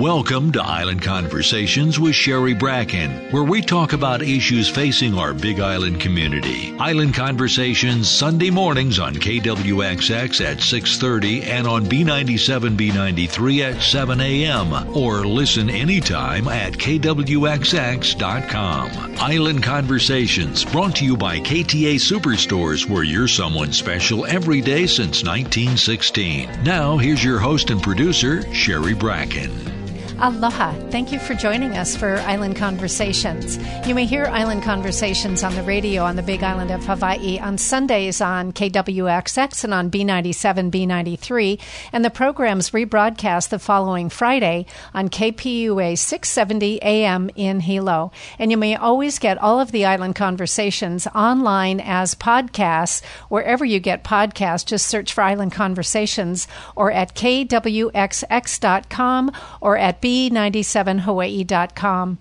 Welcome 0.00 0.50
to 0.52 0.62
Island 0.62 1.02
Conversations 1.02 2.00
with 2.00 2.14
Sherry 2.14 2.54
Bracken, 2.54 3.30
where 3.32 3.44
we 3.44 3.60
talk 3.60 3.92
about 3.92 4.22
issues 4.22 4.66
facing 4.66 5.14
our 5.14 5.34
Big 5.34 5.60
Island 5.60 6.00
community. 6.00 6.74
Island 6.78 7.12
Conversations 7.12 8.10
Sunday 8.10 8.48
mornings 8.48 8.98
on 8.98 9.14
KWXX 9.14 10.40
at 10.40 10.62
6:30 10.62 11.42
and 11.44 11.66
on 11.66 11.84
B97 11.84 12.78
B93 12.78 13.74
at 13.74 13.82
7 13.82 14.22
a.m. 14.22 14.72
or 14.96 15.26
listen 15.26 15.68
anytime 15.68 16.48
at 16.48 16.72
kwxx.com. 16.72 17.68
Island 19.18 19.62
Conversations 19.62 20.64
brought 20.64 20.96
to 20.96 21.04
you 21.04 21.14
by 21.14 21.40
KTA 21.40 21.96
Superstores 21.96 22.88
where 22.88 23.04
you're 23.04 23.28
someone 23.28 23.70
special 23.70 24.24
every 24.24 24.62
day 24.62 24.86
since 24.86 25.22
1916. 25.22 26.48
Now, 26.64 26.96
here's 26.96 27.22
your 27.22 27.38
host 27.38 27.68
and 27.68 27.82
producer, 27.82 28.50
Sherry 28.54 28.94
Bracken. 28.94 29.70
Aloha. 30.22 30.74
Thank 30.90 31.12
you 31.12 31.18
for 31.18 31.32
joining 31.32 31.78
us 31.78 31.96
for 31.96 32.16
Island 32.18 32.56
Conversations. 32.56 33.58
You 33.88 33.94
may 33.94 34.04
hear 34.04 34.26
Island 34.26 34.62
Conversations 34.62 35.42
on 35.42 35.54
the 35.54 35.62
radio 35.62 36.02
on 36.02 36.16
the 36.16 36.22
Big 36.22 36.42
Island 36.42 36.70
of 36.70 36.84
Hawaii 36.84 37.38
on 37.38 37.56
Sundays 37.56 38.20
on 38.20 38.52
KWXX 38.52 39.64
and 39.64 39.72
on 39.72 39.90
B97, 39.90 40.70
B93, 40.70 41.58
and 41.90 42.04
the 42.04 42.10
program's 42.10 42.68
rebroadcast 42.72 43.48
the 43.48 43.58
following 43.58 44.10
Friday 44.10 44.66
on 44.92 45.08
KPUA 45.08 45.96
670 45.96 46.82
AM 46.82 47.30
in 47.34 47.60
Hilo. 47.60 48.12
And 48.38 48.50
you 48.50 48.58
may 48.58 48.76
always 48.76 49.18
get 49.18 49.38
all 49.38 49.58
of 49.58 49.72
the 49.72 49.86
Island 49.86 50.16
Conversations 50.16 51.06
online 51.14 51.80
as 51.80 52.14
podcasts 52.14 53.02
wherever 53.30 53.64
you 53.64 53.80
get 53.80 54.04
podcasts. 54.04 54.66
Just 54.66 54.86
search 54.86 55.14
for 55.14 55.22
Island 55.22 55.52
Conversations 55.52 56.46
or 56.76 56.92
at 56.92 57.14
kwxx.com 57.14 57.72
or 59.62 59.78
at 59.78 60.02
B 60.02 60.09
b97hawaii.com. 60.10 62.18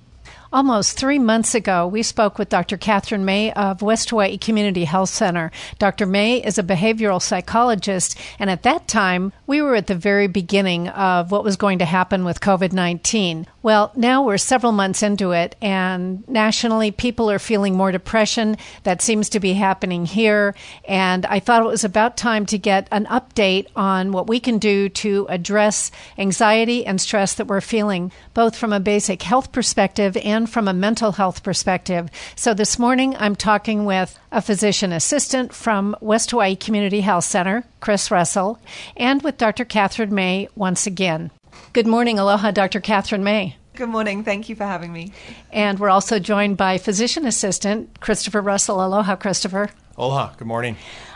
Almost 0.52 0.98
three 0.98 1.20
months 1.20 1.54
ago, 1.54 1.86
we 1.86 2.02
spoke 2.02 2.40
with 2.40 2.50
Dr. 2.50 2.76
Katherine 2.76 3.24
May 3.24 3.54
of 3.54 3.84
West 3.84 4.10
Hawaii 4.10 4.36
Community 4.36 4.86
Health 4.86 5.10
Center. 5.10 5.52
Dr. 5.78 6.08
May 6.08 6.44
is 6.44 6.58
a 6.58 6.64
behavioral 6.64 7.22
psychologist, 7.22 8.18
and 8.40 8.50
at 8.50 8.64
that 8.64 8.88
time, 8.88 9.32
we 9.46 9.62
were 9.62 9.76
at 9.76 9.86
the 9.86 9.94
very 9.94 10.26
beginning 10.26 10.88
of 10.88 11.30
what 11.30 11.44
was 11.44 11.56
going 11.56 11.78
to 11.80 11.86
happen 11.86 12.26
with 12.26 12.40
COVID 12.40 12.74
19. 12.74 13.46
Well, 13.62 13.92
now 13.96 14.24
we're 14.24 14.40
several 14.40 14.72
months 14.72 15.04
into 15.04 15.34
it, 15.34 15.56
and 15.62 16.28
nationally, 16.28 16.90
people 16.90 17.30
are 17.30 17.38
feeling 17.38 17.76
more 17.76 17.92
depression. 17.92 18.58
That 18.84 19.04
seems 19.04 19.30
to 19.30 19.40
be 19.40 19.54
happening 19.54 20.08
here. 20.08 20.56
And 20.88 21.28
I 21.28 21.40
thought 21.40 21.62
it 21.62 21.68
was 21.68 21.84
about 21.84 22.18
time 22.18 22.48
to 22.48 22.58
get 22.58 22.88
an 22.92 23.06
update 23.06 23.68
on 23.76 24.14
what 24.14 24.28
we 24.28 24.40
can 24.40 24.58
do 24.58 24.90
to 24.90 25.28
address 25.30 25.92
anxiety 26.18 26.88
and 26.88 27.00
stress 27.00 27.36
that 27.36 27.48
we're 27.48 27.62
feeling, 27.62 28.12
both 28.34 28.56
from 28.56 28.74
a 28.74 28.80
basic 28.80 29.22
health 29.22 29.52
perspective 29.52 30.18
and 30.18 30.39
from 30.46 30.68
a 30.68 30.74
mental 30.74 31.14
health 31.14 31.44
perspective. 31.44 32.10
So 32.36 32.54
this 32.54 32.78
morning, 32.78 33.16
I'm 33.18 33.36
talking 33.36 33.86
with 33.86 34.20
a 34.32 34.42
physician 34.42 34.92
assistant 34.92 35.54
from 35.54 35.96
West 36.02 36.32
Hawaii 36.32 36.56
Community 36.56 37.02
Health 37.02 37.26
Center, 37.26 37.64
Chris 37.80 38.12
Russell, 38.12 38.60
and 38.96 39.22
with 39.22 39.38
Dr. 39.38 39.66
Katherine 39.66 40.14
May 40.14 40.48
once 40.56 40.86
again. 40.86 41.32
Good 41.74 41.88
morning. 41.88 42.20
Aloha, 42.20 42.52
Dr. 42.52 42.80
Katherine 42.80 43.24
May. 43.24 43.56
Good 43.76 43.90
morning. 43.90 44.24
Thank 44.24 44.50
you 44.50 44.56
for 44.56 44.66
having 44.66 44.92
me. 44.92 45.14
And 45.52 45.80
we're 45.80 45.90
also 45.90 46.20
joined 46.20 46.58
by 46.58 46.78
physician 46.78 47.26
assistant 47.26 48.00
Christopher 48.02 48.42
Russell. 48.42 48.84
Aloha, 48.84 49.16
Christopher. 49.16 49.70
Aloha. 49.98 50.34
Good 50.36 50.48
morning. 50.48 50.76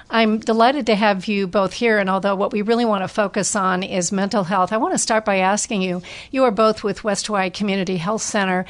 I'm 0.09 0.37
delighted 0.37 0.85
to 0.85 0.95
have 0.95 1.27
you 1.27 1.47
both 1.47 1.73
here. 1.73 1.97
And 1.97 2.09
although 2.09 2.35
what 2.35 2.53
we 2.53 2.61
really 2.61 2.85
want 2.85 3.03
to 3.03 3.07
focus 3.07 3.55
on 3.55 3.81
is 3.81 4.11
mental 4.11 4.43
health, 4.43 4.71
I 4.71 4.77
want 4.77 4.93
to 4.93 4.99
start 4.99 5.25
by 5.25 5.37
asking 5.37 5.81
you 5.81 6.03
you 6.31 6.43
are 6.43 6.51
both 6.51 6.83
with 6.83 7.03
West 7.03 7.27
Hawaii 7.27 7.49
Community 7.49 7.97
Health 7.97 8.21
Center. 8.21 8.65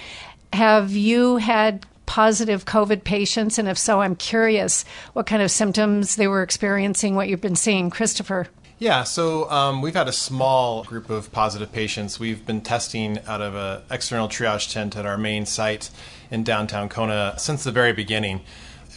Have 0.53 0.91
you 0.91 1.37
had 1.37 1.83
positive 2.05 2.63
COVID 2.65 3.03
patients? 3.03 3.57
And 3.57 3.67
if 3.67 3.75
so, 3.75 4.01
I'm 4.01 4.15
curious 4.15 4.85
what 5.13 5.25
kind 5.25 5.41
of 5.41 5.49
symptoms 5.49 6.15
they 6.15 6.27
were 6.27 6.43
experiencing, 6.43 7.15
what 7.15 7.27
you've 7.27 7.41
been 7.41 7.55
seeing. 7.55 7.89
Christopher. 7.89 8.45
Yeah, 8.77 9.03
so 9.03 9.49
um, 9.49 9.81
we've 9.81 9.95
had 9.95 10.07
a 10.07 10.13
small 10.13 10.83
group 10.83 11.09
of 11.09 11.31
positive 11.31 11.71
patients. 11.71 12.19
We've 12.19 12.45
been 12.45 12.61
testing 12.61 13.17
out 13.25 13.41
of 13.41 13.55
an 13.55 13.81
external 13.89 14.27
triage 14.27 14.71
tent 14.71 14.95
at 14.95 15.07
our 15.07 15.17
main 15.17 15.47
site 15.47 15.89
in 16.29 16.43
downtown 16.43 16.87
Kona 16.87 17.33
since 17.39 17.63
the 17.63 17.71
very 17.71 17.91
beginning, 17.91 18.41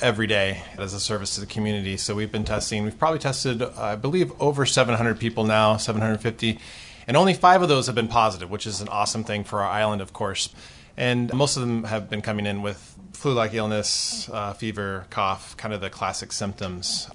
every 0.03 0.27
day 0.27 0.63
as 0.77 0.93
a 0.93 1.01
service 1.01 1.37
to 1.37 1.41
the 1.41 1.47
community. 1.47 1.97
So 1.97 2.15
we've 2.15 2.31
been 2.31 2.45
testing. 2.45 2.85
We've 2.85 2.99
probably 2.99 3.19
tested, 3.19 3.63
I 3.63 3.97
believe, 3.97 4.31
over 4.43 4.67
700 4.67 5.19
people 5.19 5.45
now, 5.45 5.79
750, 5.79 6.59
and 7.07 7.17
only 7.17 7.33
five 7.33 7.63
of 7.63 7.71
those 7.71 7.87
have 7.87 7.95
been 7.95 8.09
positive, 8.09 8.51
which 8.51 8.67
is 8.67 8.83
an 8.83 8.89
awesome 8.89 9.25
thing 9.25 9.43
for 9.43 9.63
our 9.63 9.71
island, 9.71 10.03
of 10.03 10.13
course. 10.13 10.51
And 10.97 11.33
most 11.35 11.57
of 11.57 11.63
them 11.63 11.85
have 11.85 12.09
been 12.09 12.23
coming 12.23 12.47
in 12.47 12.63
with 12.63 12.97
flu-like 13.13 13.55
illness, 13.55 14.29
uh, 14.33 14.53
fever, 14.55 15.07
cough, 15.11 15.57
kind 15.57 15.75
of 15.75 15.81
the 15.81 15.91
classic 15.91 16.33
symptoms 16.33 17.09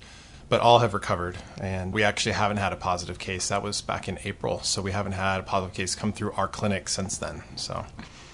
but 0.51 0.59
all 0.59 0.79
have 0.79 0.93
recovered. 0.93 1.37
And 1.61 1.93
we 1.93 2.03
actually 2.03 2.33
haven't 2.33 2.57
had 2.57 2.73
a 2.73 2.75
positive 2.75 3.17
case. 3.17 3.47
That 3.47 3.63
was 3.63 3.81
back 3.81 4.09
in 4.09 4.19
April. 4.25 4.59
So 4.63 4.81
we 4.81 4.91
haven't 4.91 5.13
had 5.13 5.39
a 5.39 5.43
positive 5.43 5.73
case 5.73 5.95
come 5.95 6.11
through 6.11 6.33
our 6.33 6.49
clinic 6.49 6.89
since 6.89 7.17
then. 7.17 7.41
So. 7.55 7.85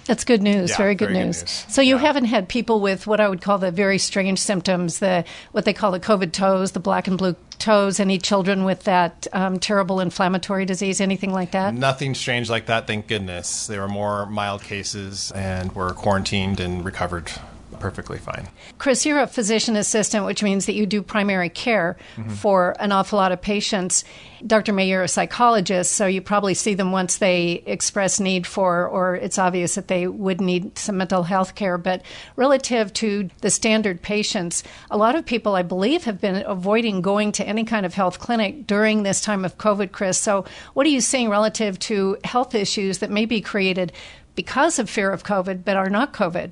That's 0.06 0.24
good 0.24 0.42
news. 0.42 0.72
Yeah, 0.72 0.78
very, 0.78 0.96
good, 0.96 1.10
very 1.10 1.26
news. 1.26 1.44
good 1.44 1.46
news. 1.46 1.66
So 1.70 1.82
you 1.84 1.96
Yeah. 1.98 2.02
haven't 2.02 2.26
had 2.26 2.50
people 2.50 2.80
with 2.80 3.06
what 3.06 3.20
I 3.20 3.30
would 3.30 3.42
call 3.42 3.60
the 3.60 3.70
very 3.70 4.00
strange 4.00 4.40
symptoms, 4.40 4.98
the 4.98 5.26
what 5.52 5.66
they 5.66 5.74
call 5.74 5.92
the 5.92 6.00
COVID 6.00 6.32
toes, 6.32 6.72
the 6.72 6.80
black 6.80 7.08
and 7.08 7.20
blue 7.20 7.36
toes. 7.60 8.00
Any 8.00 8.18
children 8.18 8.64
with 8.64 8.84
that 8.84 9.28
um, 9.34 9.60
terrible 9.60 10.00
inflammatory 10.00 10.66
disease, 10.66 11.02
anything 11.02 11.34
like 11.34 11.52
that? 11.52 11.74
Nothing 11.74 12.16
strange 12.16 12.50
like 12.50 12.66
that, 12.68 12.88
thank 12.88 13.08
goodness. 13.08 13.68
There 13.68 13.82
were 13.82 13.88
more 13.88 14.26
mild 14.26 14.64
cases 14.64 15.32
and 15.32 15.74
were 15.74 15.94
quarantined 15.94 16.60
and 16.60 16.84
recovered 16.86 17.32
perfectly 17.78 18.18
fine. 18.18 18.48
Chris, 18.78 19.06
you're 19.06 19.20
a 19.20 19.28
physician 19.28 19.76
assistant, 19.76 20.26
which 20.26 20.44
means 20.44 20.66
that 20.66 20.74
you 20.74 20.86
do 20.86 21.02
primary 21.02 21.50
care 21.50 21.98
mm-hmm. 22.16 22.30
for 22.30 22.76
an 22.80 22.92
awful 22.92 23.18
lot 23.18 23.32
of 23.32 23.42
patients. 23.42 24.04
Dr. 24.46 24.74
May, 24.74 24.88
you're 24.88 25.04
a 25.04 25.08
psychologist, 25.08 25.94
so 25.94 26.06
you 26.06 26.22
probably 26.22 26.54
see 26.54 26.74
them 26.74 26.92
once 26.92 27.18
they 27.18 27.64
express 27.66 28.20
need 28.20 28.46
for, 28.46 28.88
or 28.88 29.16
it's 29.16 29.40
obvious 29.40 29.76
that 29.76 29.88
they 29.88 30.08
would 30.08 30.42
need 30.42 30.78
some 30.78 30.98
mental 30.98 31.24
health 31.24 31.56
care. 31.56 31.78
But 31.78 32.04
relative 32.36 32.94
to 32.94 33.30
the 33.42 33.50
standard 33.50 34.02
patients, 34.02 34.64
a 34.92 34.98
lot 34.98 35.16
of 35.16 35.26
people, 35.26 35.56
I 35.56 35.64
believe, 35.64 36.04
have 36.04 36.22
been 36.22 36.44
avoiding 36.46 37.02
going 37.02 37.32
to 37.34 37.48
any 37.48 37.64
kind 37.64 37.86
of 37.86 37.94
health 37.94 38.20
clinic 38.20 38.68
during 38.68 39.04
this 39.04 39.22
time 39.22 39.44
of 39.44 39.58
COVID, 39.58 39.92
Chris. 39.92 40.20
So, 40.20 40.46
what 40.74 40.86
are 40.86 40.90
you 40.90 41.02
seeing 41.02 41.30
relative 41.30 41.80
to 41.80 42.18
health 42.24 42.54
issues 42.54 43.00
that 43.00 43.10
may 43.10 43.26
be 43.26 43.42
created 43.42 43.92
because 44.36 44.78
of 44.78 44.90
fear 44.90 45.12
of 45.12 45.24
COVID 45.24 45.66
but 45.66 45.76
are 45.76 45.90
not 45.90 46.14
COVID? 46.14 46.52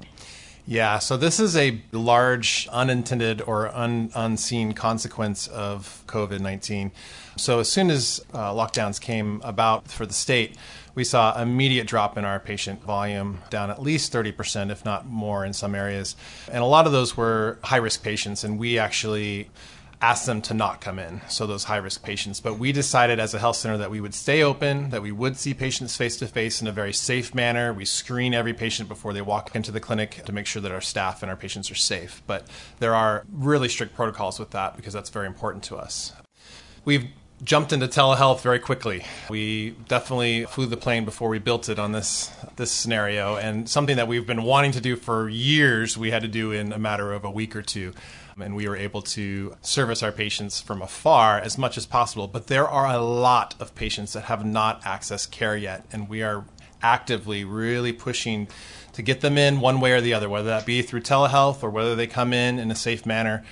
Yeah, 0.67 0.97
so 0.97 1.15
this 1.15 1.39
is 1.39 1.55
a 1.55 1.79
large 1.91 2.67
unintended 2.71 3.41
or 3.41 3.67
un- 3.67 4.09
unseen 4.15 4.73
consequence 4.73 5.47
of 5.47 6.03
COVID 6.07 6.39
19. 6.39 6.91
So, 7.37 7.59
as 7.59 7.69
soon 7.69 7.91
as 7.91 8.19
uh, 8.33 8.51
lockdowns 8.51 8.99
came 8.99 9.41
about 9.43 9.89
for 9.89 10.07
the 10.07 10.13
state, 10.13 10.55
we 10.95 11.03
saw 11.03 11.39
immediate 11.39 11.85
drop 11.85 12.17
in 12.17 12.25
our 12.25 12.39
patient 12.39 12.81
volume, 12.81 13.39
down 13.51 13.69
at 13.69 13.79
least 13.79 14.11
30%, 14.11 14.71
if 14.71 14.83
not 14.83 15.05
more 15.05 15.45
in 15.45 15.53
some 15.53 15.75
areas. 15.75 16.15
And 16.51 16.63
a 16.63 16.65
lot 16.65 16.87
of 16.87 16.93
those 16.93 17.15
were 17.15 17.59
high 17.63 17.77
risk 17.77 18.01
patients, 18.01 18.43
and 18.43 18.57
we 18.57 18.79
actually 18.79 19.49
asked 20.01 20.25
them 20.25 20.41
to 20.43 20.53
not 20.53 20.81
come 20.81 20.99
in, 20.99 21.21
so 21.27 21.47
those 21.47 21.65
high 21.65 21.77
risk 21.77 22.03
patients. 22.03 22.39
But 22.39 22.59
we 22.59 22.71
decided 22.71 23.19
as 23.19 23.33
a 23.33 23.39
health 23.39 23.55
center 23.55 23.77
that 23.77 23.91
we 23.91 24.01
would 24.01 24.13
stay 24.13 24.43
open, 24.43 24.89
that 24.89 25.01
we 25.01 25.11
would 25.11 25.37
see 25.37 25.53
patients 25.53 25.95
face 25.95 26.17
to 26.17 26.27
face 26.27 26.61
in 26.61 26.67
a 26.67 26.71
very 26.71 26.93
safe 26.93 27.33
manner. 27.33 27.73
We 27.73 27.85
screen 27.85 28.33
every 28.33 28.53
patient 28.53 28.89
before 28.89 29.13
they 29.13 29.21
walk 29.21 29.55
into 29.55 29.71
the 29.71 29.79
clinic 29.79 30.23
to 30.25 30.31
make 30.31 30.45
sure 30.45 30.61
that 30.61 30.71
our 30.71 30.81
staff 30.81 31.23
and 31.23 31.29
our 31.29 31.37
patients 31.37 31.71
are 31.71 31.75
safe. 31.75 32.21
But 32.27 32.47
there 32.79 32.95
are 32.95 33.25
really 33.31 33.69
strict 33.69 33.95
protocols 33.95 34.39
with 34.39 34.51
that 34.51 34.75
because 34.75 34.93
that's 34.93 35.09
very 35.09 35.27
important 35.27 35.63
to 35.65 35.77
us. 35.77 36.13
We've 36.83 37.07
jumped 37.43 37.73
into 37.73 37.87
telehealth 37.87 38.41
very 38.41 38.59
quickly. 38.59 39.03
We 39.29 39.71
definitely 39.87 40.45
flew 40.45 40.67
the 40.67 40.77
plane 40.77 41.05
before 41.05 41.29
we 41.29 41.39
built 41.39 41.67
it 41.69 41.79
on 41.79 41.91
this 41.91 42.31
this 42.55 42.71
scenario 42.71 43.35
and 43.35 43.67
something 43.69 43.97
that 43.97 44.07
we've 44.07 44.25
been 44.25 44.43
wanting 44.43 44.71
to 44.71 44.79
do 44.79 44.95
for 44.95 45.27
years 45.27 45.97
we 45.97 46.11
had 46.11 46.21
to 46.21 46.27
do 46.29 46.51
in 46.51 46.71
a 46.71 46.79
matter 46.79 47.11
of 47.11 47.25
a 47.25 47.29
week 47.29 47.53
or 47.55 47.61
two 47.61 47.93
and 48.39 48.55
we 48.55 48.67
were 48.67 48.75
able 48.75 49.01
to 49.01 49.55
service 49.61 50.03
our 50.03 50.11
patients 50.11 50.59
from 50.59 50.81
afar 50.81 51.37
as 51.39 51.57
much 51.57 51.77
as 51.77 51.85
possible 51.85 52.27
but 52.27 52.47
there 52.47 52.67
are 52.67 52.93
a 52.93 53.01
lot 53.01 53.55
of 53.59 53.73
patients 53.75 54.13
that 54.13 54.25
have 54.25 54.45
not 54.45 54.81
accessed 54.83 55.31
care 55.31 55.55
yet 55.55 55.85
and 55.91 56.09
we 56.09 56.21
are 56.21 56.45
actively 56.81 57.43
really 57.43 57.93
pushing 57.93 58.47
to 58.93 59.01
get 59.01 59.21
them 59.21 59.37
in 59.37 59.59
one 59.59 59.79
way 59.79 59.91
or 59.91 60.01
the 60.01 60.13
other 60.13 60.29
whether 60.29 60.49
that 60.49 60.65
be 60.65 60.81
through 60.81 61.01
telehealth 61.01 61.63
or 61.63 61.69
whether 61.69 61.95
they 61.95 62.07
come 62.07 62.33
in 62.33 62.59
in 62.59 62.69
a 62.69 62.75
safe 62.75 63.05
manner 63.05 63.43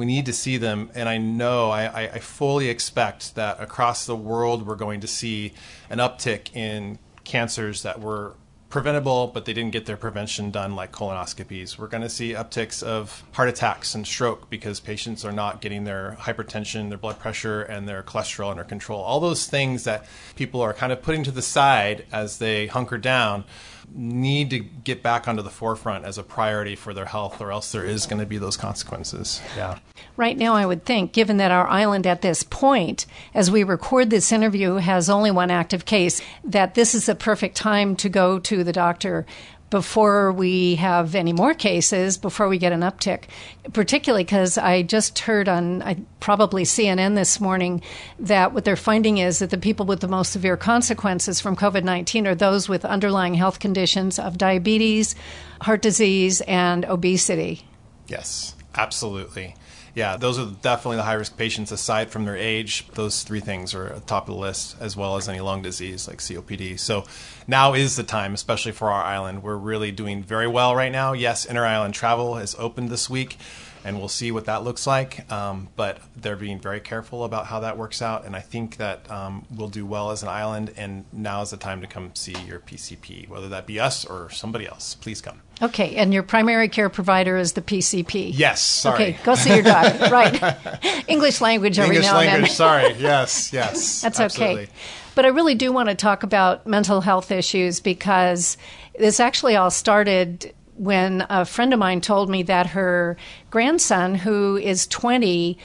we 0.00 0.06
need 0.06 0.24
to 0.24 0.32
see 0.32 0.56
them. 0.56 0.90
And 0.94 1.10
I 1.10 1.18
know, 1.18 1.70
I, 1.70 2.14
I, 2.14 2.18
fully 2.20 2.70
expect 2.70 3.34
that 3.34 3.60
across 3.60 4.06
the 4.06 4.16
world 4.16 4.66
we're 4.66 4.74
going 4.74 5.00
to 5.00 5.06
see 5.06 5.52
an 5.90 5.98
uptick 5.98 6.56
in 6.56 6.98
cancers 7.24 7.82
that 7.82 8.00
were 8.00 8.34
preventable, 8.70 9.26
but 9.26 9.44
they 9.44 9.52
didn't 9.52 9.72
get 9.72 9.84
their 9.84 9.96
prevention 9.96 10.50
done, 10.50 10.76
like 10.76 10.92
colonoscopies. 10.92 11.76
We're 11.76 11.88
going 11.88 12.02
to 12.02 12.08
see 12.08 12.32
upticks 12.32 12.82
of 12.82 13.24
heart 13.32 13.48
attacks 13.48 13.94
and 13.94 14.06
stroke 14.06 14.48
because 14.48 14.80
patients 14.80 15.24
are 15.24 15.32
not 15.32 15.60
getting 15.60 15.84
their 15.84 16.16
hypertension, 16.20 16.88
their 16.88 16.98
blood 16.98 17.18
pressure, 17.18 17.62
and 17.62 17.88
their 17.88 18.02
cholesterol 18.02 18.52
under 18.52 18.64
control. 18.64 19.02
All 19.02 19.20
those 19.20 19.46
things 19.46 19.84
that 19.84 20.06
people 20.36 20.60
are 20.62 20.72
kind 20.72 20.92
of 20.92 21.02
putting 21.02 21.24
to 21.24 21.32
the 21.32 21.42
side 21.42 22.06
as 22.12 22.38
they 22.38 22.68
hunker 22.68 22.96
down 22.96 23.44
need 23.92 24.50
to 24.50 24.60
get 24.60 25.02
back 25.02 25.26
onto 25.26 25.42
the 25.42 25.50
forefront 25.50 26.04
as 26.04 26.16
a 26.16 26.22
priority 26.22 26.76
for 26.76 26.94
their 26.94 27.06
health, 27.06 27.40
or 27.40 27.50
else 27.50 27.72
there 27.72 27.84
is 27.84 28.06
going 28.06 28.20
to 28.20 28.26
be 28.26 28.38
those 28.38 28.56
consequences. 28.56 29.40
Yeah. 29.56 29.80
Right 30.16 30.38
now, 30.38 30.54
I 30.54 30.64
would 30.64 30.84
think, 30.84 31.12
given 31.12 31.38
that 31.38 31.50
our 31.50 31.66
island 31.66 32.06
at 32.06 32.22
this 32.22 32.44
point, 32.44 33.06
as 33.34 33.50
we 33.50 33.64
record 33.64 34.10
this 34.10 34.30
interview, 34.30 34.74
has 34.76 35.10
only 35.10 35.32
one 35.32 35.50
active 35.50 35.86
case, 35.86 36.22
that 36.44 36.74
this 36.74 36.94
is 36.94 37.08
a 37.08 37.16
perfect 37.16 37.56
time 37.56 37.96
to 37.96 38.08
go 38.08 38.38
to 38.38 38.59
the 38.64 38.72
doctor 38.72 39.26
before 39.70 40.32
we 40.32 40.74
have 40.74 41.14
any 41.14 41.32
more 41.32 41.54
cases, 41.54 42.18
before 42.18 42.48
we 42.48 42.58
get 42.58 42.72
an 42.72 42.80
uptick. 42.80 43.24
Particularly 43.72 44.24
because 44.24 44.58
I 44.58 44.82
just 44.82 45.20
heard 45.20 45.48
on 45.48 45.80
I, 45.82 45.96
probably 46.18 46.64
CNN 46.64 47.14
this 47.14 47.40
morning 47.40 47.80
that 48.18 48.52
what 48.52 48.64
they're 48.64 48.76
finding 48.76 49.18
is 49.18 49.38
that 49.38 49.50
the 49.50 49.58
people 49.58 49.86
with 49.86 50.00
the 50.00 50.08
most 50.08 50.32
severe 50.32 50.56
consequences 50.56 51.40
from 51.40 51.56
COVID 51.56 51.84
19 51.84 52.26
are 52.26 52.34
those 52.34 52.68
with 52.68 52.84
underlying 52.84 53.34
health 53.34 53.60
conditions 53.60 54.18
of 54.18 54.36
diabetes, 54.36 55.14
heart 55.62 55.82
disease, 55.82 56.40
and 56.42 56.84
obesity. 56.84 57.62
Yes, 58.08 58.56
absolutely 58.74 59.54
yeah, 59.94 60.16
those 60.16 60.38
are 60.38 60.46
definitely 60.62 60.96
the 60.98 61.02
high 61.02 61.14
risk 61.14 61.36
patients 61.36 61.72
aside 61.72 62.10
from 62.10 62.24
their 62.24 62.36
age. 62.36 62.86
Those 62.94 63.22
three 63.22 63.40
things 63.40 63.74
are 63.74 63.94
at 63.94 64.06
top 64.06 64.28
of 64.28 64.34
the 64.34 64.40
list, 64.40 64.76
as 64.80 64.96
well 64.96 65.16
as 65.16 65.28
any 65.28 65.40
lung 65.40 65.62
disease 65.62 66.06
like 66.06 66.18
COPD. 66.18 66.78
So 66.78 67.04
now 67.48 67.74
is 67.74 67.96
the 67.96 68.02
time, 68.02 68.34
especially 68.34 68.72
for 68.72 68.90
our 68.90 69.02
island. 69.02 69.42
We're 69.42 69.56
really 69.56 69.90
doing 69.90 70.22
very 70.22 70.46
well 70.46 70.76
right 70.76 70.92
now. 70.92 71.12
Yes, 71.12 71.44
inter 71.44 71.64
island 71.64 71.94
travel 71.94 72.36
has 72.36 72.54
opened 72.58 72.90
this 72.90 73.10
week 73.10 73.36
and 73.84 73.98
we'll 73.98 74.08
see 74.08 74.30
what 74.30 74.44
that 74.46 74.62
looks 74.62 74.86
like. 74.86 75.30
Um, 75.32 75.68
but 75.76 75.98
they're 76.16 76.36
being 76.36 76.60
very 76.60 76.80
careful 76.80 77.24
about 77.24 77.46
how 77.46 77.60
that 77.60 77.78
works 77.78 78.02
out, 78.02 78.24
and 78.24 78.36
I 78.36 78.40
think 78.40 78.76
that 78.76 79.10
um, 79.10 79.46
we'll 79.54 79.68
do 79.68 79.86
well 79.86 80.10
as 80.10 80.22
an 80.22 80.28
island. 80.28 80.72
And 80.76 81.04
now 81.12 81.42
is 81.42 81.50
the 81.50 81.56
time 81.56 81.80
to 81.80 81.86
come 81.86 82.14
see 82.14 82.36
your 82.46 82.60
PCP, 82.60 83.28
whether 83.28 83.48
that 83.48 83.66
be 83.66 83.80
us 83.80 84.04
or 84.04 84.30
somebody 84.30 84.66
else. 84.66 84.94
Please 84.94 85.20
come. 85.20 85.40
Okay, 85.62 85.96
and 85.96 86.14
your 86.14 86.22
primary 86.22 86.68
care 86.68 86.88
provider 86.88 87.36
is 87.36 87.52
the 87.52 87.62
PCP. 87.62 88.30
Yes, 88.34 88.62
sorry. 88.62 88.94
Okay, 88.94 89.16
go 89.24 89.34
see 89.34 89.54
your 89.54 89.62
doctor. 89.62 90.08
right. 90.10 91.04
English 91.06 91.40
language 91.40 91.78
every 91.78 91.96
English 91.96 92.10
now 92.10 92.16
language, 92.16 92.28
and 92.28 92.28
then. 92.28 92.36
English 92.36 92.60
language 92.60 92.96
sorry. 92.96 93.02
Yes, 93.02 93.52
yes. 93.52 94.00
That's 94.02 94.20
absolutely. 94.20 94.62
okay. 94.62 94.72
But 95.14 95.26
I 95.26 95.28
really 95.28 95.54
do 95.54 95.72
want 95.72 95.88
to 95.88 95.94
talk 95.94 96.22
about 96.22 96.66
mental 96.66 97.00
health 97.00 97.30
issues 97.30 97.80
because 97.80 98.56
this 98.98 99.20
actually 99.20 99.56
all 99.56 99.70
started 99.70 100.54
when 100.80 101.26
a 101.28 101.44
friend 101.44 101.74
of 101.74 101.78
mine 101.78 102.00
told 102.00 102.30
me 102.30 102.42
that 102.44 102.68
her 102.68 103.18
grandson, 103.50 104.14
who 104.14 104.56
is 104.56 104.86
20, 104.86 105.58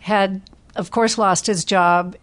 had, 0.00 0.40
of 0.76 0.92
course, 0.92 1.18
lost 1.18 1.48
his 1.48 1.64
job, 1.64 2.14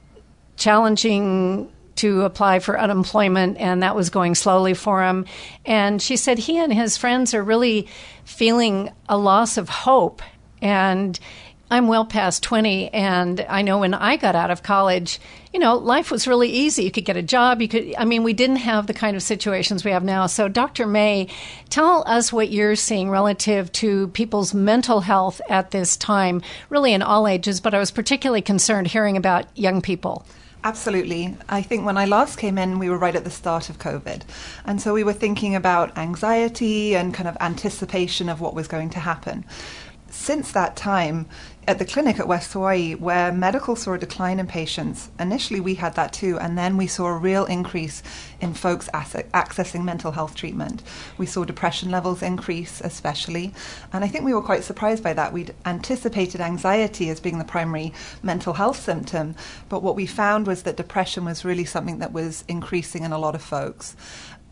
challenging 0.55 1.69
to 1.95 2.21
apply 2.21 2.59
for 2.59 2.79
unemployment, 2.79 3.57
and 3.57 3.83
that 3.83 3.97
was 3.97 4.09
going 4.09 4.33
slowly 4.33 4.73
for 4.73 5.03
him. 5.03 5.25
And 5.65 6.01
she 6.01 6.15
said 6.15 6.38
he 6.38 6.57
and 6.57 6.73
his 6.73 6.95
friends 6.95 7.33
are 7.33 7.44
really 7.44 7.89
feeling 8.23 8.93
a 9.09 9.17
loss 9.17 9.57
of 9.57 9.67
hope. 9.67 10.21
And 10.61 11.19
I'm 11.69 11.87
well 11.87 12.05
past 12.05 12.43
20, 12.43 12.89
and 12.93 13.45
I 13.49 13.61
know 13.61 13.79
when 13.79 13.93
I 13.93 14.15
got 14.15 14.35
out 14.35 14.51
of 14.51 14.63
college, 14.63 15.19
you 15.51 15.59
know, 15.59 15.75
life 15.75 16.09
was 16.09 16.25
really 16.25 16.49
easy. 16.49 16.83
You 16.83 16.91
could 16.91 17.03
get 17.03 17.17
a 17.17 17.21
job. 17.21 17.61
You 17.61 17.67
could, 17.67 17.93
I 17.97 18.05
mean, 18.05 18.23
we 18.23 18.31
didn't 18.31 18.57
have 18.57 18.87
the 18.87 18.93
kind 18.93 19.17
of 19.17 19.23
situations 19.23 19.83
we 19.83 19.91
have 19.91 20.03
now. 20.03 20.27
So, 20.27 20.47
Dr. 20.47 20.87
May, 20.87 21.27
tell 21.69 22.05
us 22.07 22.31
what 22.31 22.51
you're 22.51 22.77
seeing 22.77 23.09
relative 23.09 23.69
to 23.73 24.07
people's 24.09 24.53
mental 24.53 25.01
health 25.01 25.41
at 25.49 25.71
this 25.71 25.97
time, 25.97 26.41
really 26.69 26.93
in 26.93 27.01
all 27.01 27.27
ages, 27.27 27.59
but 27.59 27.73
I 27.73 27.79
was 27.79 27.91
particularly 27.91 28.41
concerned 28.41 28.87
hearing 28.87 29.17
about 29.17 29.45
young 29.57 29.81
people. 29.81 30.25
Absolutely. 30.63 31.35
I 31.47 31.61
think 31.61 31.85
when 31.85 31.97
I 31.97 32.05
last 32.05 32.37
came 32.37 32.57
in, 32.57 32.79
we 32.79 32.89
were 32.89 32.97
right 32.97 33.15
at 33.15 33.23
the 33.23 33.29
start 33.29 33.69
of 33.69 33.77
COVID. 33.77 34.23
And 34.65 34.81
so 34.81 34.93
we 34.93 35.03
were 35.03 35.13
thinking 35.13 35.55
about 35.55 35.97
anxiety 35.97 36.95
and 36.95 37.13
kind 37.13 37.29
of 37.29 37.37
anticipation 37.39 38.27
of 38.27 38.41
what 38.41 38.55
was 38.55 38.67
going 38.67 38.89
to 38.91 38.99
happen. 38.99 39.45
Since 40.19 40.51
that 40.51 40.75
time, 40.75 41.27
at 41.67 41.79
the 41.79 41.85
clinic 41.85 42.19
at 42.19 42.27
West 42.27 42.51
Hawaii, 42.51 42.95
where 42.95 43.31
medical 43.31 43.75
saw 43.77 43.93
a 43.93 43.97
decline 43.97 44.39
in 44.39 44.47
patients, 44.47 45.09
initially 45.19 45.61
we 45.61 45.75
had 45.75 45.93
that 45.93 46.11
too, 46.11 46.37
and 46.39 46.57
then 46.57 46.75
we 46.75 46.87
saw 46.87 47.05
a 47.05 47.17
real 47.17 47.45
increase 47.45 48.03
in 48.41 48.53
folks 48.53 48.89
accessing 48.93 49.85
mental 49.85 50.11
health 50.11 50.35
treatment. 50.35 50.81
We 51.17 51.27
saw 51.27 51.45
depression 51.45 51.91
levels 51.91 52.21
increase, 52.21 52.81
especially, 52.81 53.53
and 53.93 54.03
I 54.03 54.07
think 54.07 54.25
we 54.25 54.33
were 54.33 54.41
quite 54.41 54.65
surprised 54.65 55.03
by 55.03 55.13
that. 55.13 55.31
We'd 55.31 55.53
anticipated 55.65 56.41
anxiety 56.41 57.09
as 57.09 57.21
being 57.21 57.37
the 57.37 57.45
primary 57.45 57.93
mental 58.21 58.53
health 58.53 58.79
symptom, 58.81 59.35
but 59.69 59.83
what 59.83 59.95
we 59.95 60.07
found 60.07 60.47
was 60.47 60.63
that 60.63 60.77
depression 60.77 61.23
was 61.23 61.45
really 61.45 61.65
something 61.65 61.99
that 61.99 62.11
was 62.11 62.43
increasing 62.49 63.03
in 63.03 63.13
a 63.13 63.19
lot 63.19 63.35
of 63.35 63.41
folks 63.41 63.95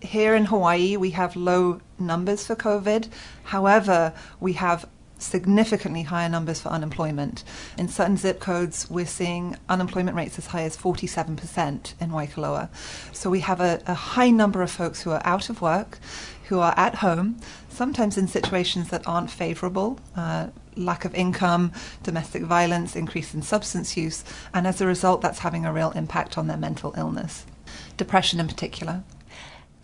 here 0.01 0.35
in 0.35 0.45
Hawaii, 0.45 0.97
we 0.97 1.11
have 1.11 1.35
low 1.35 1.81
numbers 1.97 2.45
for 2.45 2.55
COVID. 2.55 3.07
However, 3.43 4.13
we 4.39 4.53
have 4.53 4.87
significantly 5.25 6.03
higher 6.03 6.29
numbers 6.29 6.61
for 6.61 6.69
unemployment. 6.69 7.43
In 7.77 7.87
certain 7.87 8.17
zip 8.17 8.39
codes, 8.39 8.89
we're 8.89 9.05
seeing 9.05 9.57
unemployment 9.67 10.15
rates 10.15 10.37
as 10.37 10.47
high 10.47 10.63
as 10.63 10.77
47% 10.77 11.93
in 11.99 12.09
Waikoloa. 12.11 12.69
So 13.13 13.29
we 13.29 13.41
have 13.41 13.59
a, 13.59 13.81
a, 13.87 13.93
high 13.93 14.29
number 14.29 14.61
of 14.61 14.71
folks 14.71 15.01
who 15.01 15.11
are 15.11 15.21
out 15.25 15.49
of 15.49 15.61
work, 15.61 15.99
who 16.47 16.59
are 16.59 16.73
at 16.77 16.95
home, 16.95 17.39
sometimes 17.69 18.17
in 18.17 18.27
situations 18.27 18.89
that 18.89 19.05
aren't 19.07 19.31
favorable. 19.31 19.99
Uh, 20.15 20.47
lack 20.77 21.05
of 21.05 21.15
income, 21.15 21.71
domestic 22.03 22.43
violence, 22.43 22.95
increase 22.95 23.33
in 23.33 23.41
substance 23.41 23.95
use, 23.95 24.23
and 24.53 24.67
as 24.67 24.81
a 24.81 24.85
result, 24.85 25.21
that's 25.21 25.39
having 25.39 25.65
a 25.65 25.71
real 25.71 25.91
impact 25.91 26.37
on 26.37 26.47
their 26.47 26.57
mental 26.57 26.93
illness, 26.97 27.45
depression 27.97 28.39
in 28.39 28.47
particular. 28.47 29.03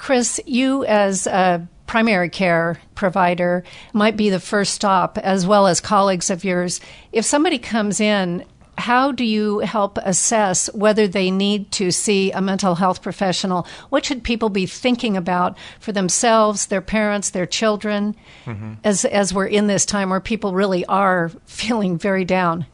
Chris, 0.01 0.41
you 0.47 0.83
as 0.85 1.27
a 1.27 1.67
primary 1.85 2.27
care 2.27 2.81
provider 2.95 3.63
might 3.93 4.17
be 4.17 4.31
the 4.31 4.39
first 4.39 4.73
stop, 4.73 5.19
as 5.19 5.45
well 5.45 5.67
as 5.67 5.79
colleagues 5.79 6.31
of 6.31 6.43
yours. 6.43 6.81
If 7.11 7.23
somebody 7.23 7.59
comes 7.59 7.99
in, 7.99 8.43
how 8.79 9.11
do 9.11 9.23
you 9.23 9.59
help 9.59 9.99
assess 9.99 10.73
whether 10.73 11.07
they 11.07 11.29
need 11.29 11.71
to 11.73 11.91
see 11.91 12.31
a 12.31 12.41
mental 12.41 12.73
health 12.73 13.03
professional? 13.03 13.67
What 13.89 14.03
should 14.03 14.23
people 14.23 14.49
be 14.49 14.65
thinking 14.65 15.15
about 15.15 15.55
for 15.79 15.91
themselves, 15.91 16.65
their 16.65 16.81
parents, 16.81 17.29
their 17.29 17.45
children, 17.45 18.15
mm-hmm. 18.45 18.73
as 18.83 19.05
as 19.05 19.35
we're 19.35 19.45
in 19.45 19.67
this 19.67 19.85
time 19.85 20.09
where 20.09 20.19
people 20.19 20.55
really 20.55 20.83
are 20.87 21.29
feeling 21.45 21.99
very 21.99 22.25
down? 22.25 22.65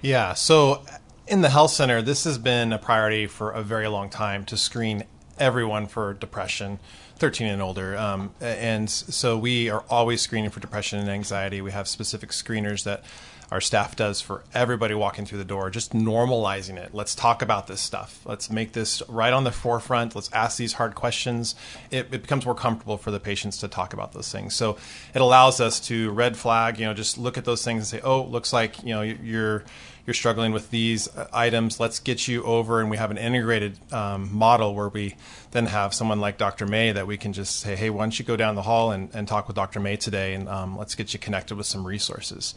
Yeah. 0.00 0.34
So 0.34 0.84
in 1.28 1.42
the 1.42 1.48
health 1.48 1.70
center, 1.70 2.02
this 2.02 2.24
has 2.24 2.38
been 2.38 2.72
a 2.72 2.78
priority 2.78 3.28
for 3.28 3.52
a 3.52 3.62
very 3.62 3.86
long 3.86 4.10
time 4.10 4.44
to 4.46 4.56
screen 4.56 5.04
everyone 5.38 5.86
for 5.86 6.14
depression 6.14 6.78
13 7.16 7.46
and 7.46 7.62
older. 7.62 7.96
Um, 7.96 8.32
and 8.40 8.90
so 8.90 9.38
we 9.38 9.70
are 9.70 9.84
always 9.88 10.20
screening 10.20 10.50
for 10.50 10.60
depression 10.60 10.98
and 10.98 11.08
anxiety. 11.08 11.60
We 11.60 11.70
have 11.70 11.86
specific 11.86 12.30
screeners 12.30 12.82
that 12.84 13.04
our 13.52 13.60
staff 13.60 13.94
does 13.94 14.22
for 14.22 14.42
everybody 14.54 14.94
walking 14.94 15.26
through 15.26 15.36
the 15.36 15.44
door, 15.44 15.68
just 15.68 15.92
normalizing 15.92 16.78
it. 16.78 16.94
Let's 16.94 17.14
talk 17.14 17.42
about 17.42 17.66
this 17.66 17.82
stuff. 17.82 18.22
Let's 18.24 18.50
make 18.50 18.72
this 18.72 19.02
right 19.10 19.32
on 19.32 19.44
the 19.44 19.52
forefront. 19.52 20.14
Let's 20.14 20.32
ask 20.32 20.56
these 20.56 20.72
hard 20.72 20.94
questions. 20.94 21.54
It, 21.90 22.06
it, 22.12 22.22
becomes 22.22 22.46
more 22.46 22.54
comfortable 22.54 22.96
for 22.96 23.10
the 23.10 23.20
patients 23.20 23.58
to 23.58 23.68
talk 23.68 23.92
about 23.92 24.14
those 24.14 24.32
things. 24.32 24.54
So 24.54 24.78
it 25.14 25.20
allows 25.20 25.60
us 25.60 25.80
to 25.80 26.10
red 26.12 26.34
flag, 26.34 26.80
you 26.80 26.86
know, 26.86 26.94
just 26.94 27.18
look 27.18 27.36
at 27.36 27.44
those 27.44 27.62
things 27.62 27.80
and 27.80 27.86
say, 27.86 28.00
oh, 28.02 28.22
looks 28.22 28.54
like, 28.54 28.82
you 28.82 28.94
know, 28.94 29.02
you're 29.02 29.64
you're 30.06 30.14
struggling 30.14 30.52
with 30.52 30.70
these 30.70 31.14
uh, 31.14 31.28
items. 31.32 31.78
Let's 31.78 32.00
get 32.00 32.26
you 32.26 32.42
over. 32.42 32.80
And 32.80 32.90
we 32.90 32.96
have 32.96 33.10
an 33.10 33.18
integrated 33.18 33.78
um, 33.92 34.34
model 34.34 34.74
where 34.74 34.88
we 34.88 35.14
then 35.52 35.66
have 35.66 35.94
someone 35.94 36.20
like 36.20 36.38
Dr. 36.38 36.66
May 36.66 36.90
that 36.92 37.06
we 37.06 37.16
can 37.16 37.32
just 37.32 37.60
say, 37.60 37.76
hey, 37.76 37.90
why 37.90 38.02
don't 38.02 38.18
you 38.18 38.24
go 38.24 38.36
down 38.36 38.54
the 38.54 38.62
hall 38.62 38.90
and, 38.90 39.14
and 39.14 39.28
talk 39.28 39.46
with 39.46 39.54
Dr. 39.54 39.78
May 39.78 39.96
today? 39.96 40.34
And 40.34 40.48
um, 40.48 40.76
let's 40.76 40.94
get 40.94 41.12
you 41.12 41.20
connected 41.20 41.56
with 41.56 41.66
some 41.66 41.86
resources. 41.86 42.54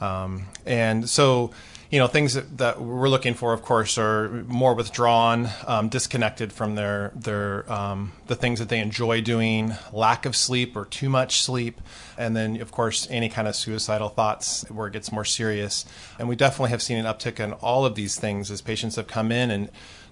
Um, 0.00 0.46
and 0.64 1.08
so, 1.08 1.52
you 1.90 1.98
know, 1.98 2.06
things 2.08 2.34
that, 2.34 2.58
that, 2.58 2.80
we're 2.80 3.08
looking 3.08 3.34
for, 3.34 3.52
of 3.52 3.62
course, 3.62 3.96
are 3.96 4.28
more 4.48 4.74
withdrawn, 4.74 5.48
um, 5.66 5.88
disconnected 5.88 6.52
from 6.52 6.74
their 6.74 7.12
their 7.14 7.70
um, 7.72 8.12
the 8.26 8.34
things 8.34 8.58
that 8.58 8.68
they 8.68 8.80
enjoy 8.80 9.20
doing, 9.20 9.72
lack 9.92 10.26
of 10.26 10.34
sleep 10.34 10.76
or 10.76 10.84
too 10.84 11.08
much 11.08 11.42
sleep, 11.42 11.80
and 12.18 12.36
then, 12.36 12.60
of 12.60 12.72
course, 12.72 13.06
any 13.08 13.28
kind 13.28 13.46
of 13.46 13.54
suicidal 13.54 14.08
thoughts 14.08 14.68
where 14.68 14.88
it 14.88 14.92
gets 14.92 15.12
more 15.12 15.24
serious. 15.24 15.84
And 16.18 16.28
we 16.28 16.34
definitely 16.34 16.70
have 16.70 16.82
seen 16.82 16.98
an 16.98 17.06
uptick 17.06 17.38
in 17.38 17.52
all 17.54 17.86
of 17.86 17.94
these 17.94 18.18
things 18.18 18.50
as 18.50 18.60
patients 18.60 18.96
have 18.96 19.06
come 19.06 19.30
in, 19.30 19.50
and 19.50 19.70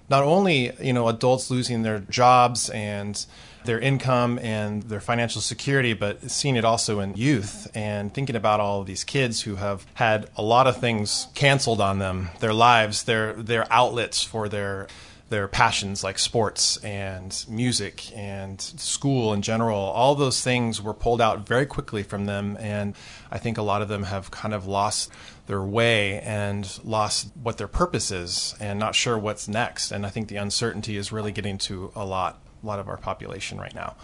not 0.09 0.23
only 0.23 0.71
you 0.81 0.93
know 0.93 1.07
adults 1.07 1.49
losing 1.49 1.81
their 1.81 1.99
jobs 1.99 2.69
and 2.69 3.25
their 3.65 3.79
income 3.79 4.39
and 4.41 4.83
their 4.83 4.99
financial 4.99 5.41
security, 5.41 5.93
but 5.93 6.29
seeing 6.29 6.55
it 6.55 6.63
also 6.63 6.99
in 6.99 7.15
youth 7.15 7.67
and 7.75 8.13
thinking 8.13 8.35
about 8.35 8.59
all 8.59 8.81
of 8.81 8.87
these 8.87 9.03
kids 9.03 9.41
who 9.41 9.55
have 9.55 9.85
had 9.95 10.29
a 10.37 10.41
lot 10.41 10.67
of 10.67 10.77
things 10.77 11.27
canceled 11.33 11.81
on 11.81 11.99
them, 11.99 12.29
their 12.39 12.53
lives, 12.53 13.03
their 13.03 13.33
their 13.33 13.71
outlets 13.71 14.23
for 14.23 14.47
their 14.47 14.87
their 15.29 15.47
passions 15.47 16.03
like 16.03 16.19
sports 16.19 16.77
and 16.77 17.45
music 17.49 18.15
and 18.15 18.61
school 18.61 19.33
in 19.33 19.41
general. 19.41 19.77
All 19.79 20.13
those 20.13 20.41
things 20.41 20.81
were 20.81 20.93
pulled 20.93 21.19
out 21.19 21.47
very 21.47 21.65
quickly 21.65 22.03
from 22.03 22.25
them, 22.25 22.57
and 22.59 22.95
I 23.31 23.39
think 23.39 23.57
a 23.57 23.63
lot 23.63 23.81
of 23.81 23.87
them 23.87 24.03
have 24.03 24.29
kind 24.29 24.53
of 24.53 24.67
lost 24.67 25.11
their 25.47 25.61
way 25.61 26.19
and 26.21 26.79
lost 26.83 27.29
what 27.41 27.57
their 27.57 27.67
purpose 27.67 28.11
is 28.11 28.55
and 28.59 28.79
not 28.79 28.93
sure 28.93 29.17
what's 29.17 29.47
next. 29.47 29.91
And 29.91 30.05
I 30.05 30.09
think 30.09 30.27
the 30.27 30.37
uncertainty 30.37 30.95
is 30.95 31.11
really 31.11 31.31
getting 31.31 31.57
to 31.59 31.91
a 31.95 32.05
lot 32.05 32.39
a 32.63 32.65
lot 32.65 32.79
of 32.79 32.89
our 32.89 32.97
population 32.97 33.59
right 33.59 33.75
now 33.75 33.95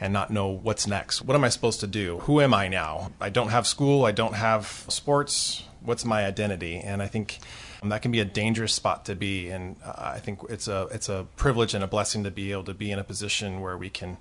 and 0.00 0.12
not 0.12 0.30
know 0.30 0.48
what's 0.48 0.86
next. 0.86 1.22
What 1.22 1.34
am 1.34 1.44
I 1.44 1.48
supposed 1.48 1.80
to 1.80 1.86
do? 1.86 2.18
Who 2.20 2.40
am 2.40 2.54
I 2.54 2.68
now? 2.68 3.12
I 3.20 3.28
don't 3.28 3.48
have 3.48 3.66
school, 3.66 4.04
I 4.04 4.12
don't 4.12 4.34
have 4.34 4.84
sports. 4.88 5.64
What's 5.82 6.04
my 6.04 6.24
identity? 6.24 6.78
And 6.78 7.02
I 7.02 7.06
think 7.06 7.38
that 7.90 8.02
can 8.02 8.10
be 8.10 8.20
a 8.20 8.24
dangerous 8.24 8.72
spot 8.72 9.04
to 9.06 9.14
be 9.14 9.48
and 9.48 9.76
uh, 9.84 9.92
I 9.96 10.18
think 10.18 10.40
it's 10.48 10.68
a 10.68 10.88
it's 10.90 11.08
a 11.08 11.26
privilege 11.36 11.74
and 11.74 11.82
a 11.82 11.86
blessing 11.86 12.24
to 12.24 12.30
be 12.30 12.52
able 12.52 12.64
to 12.64 12.74
be 12.74 12.90
in 12.90 12.98
a 12.98 13.04
position 13.04 13.60
where 13.60 13.76
we 13.76 13.90
can 13.90 14.16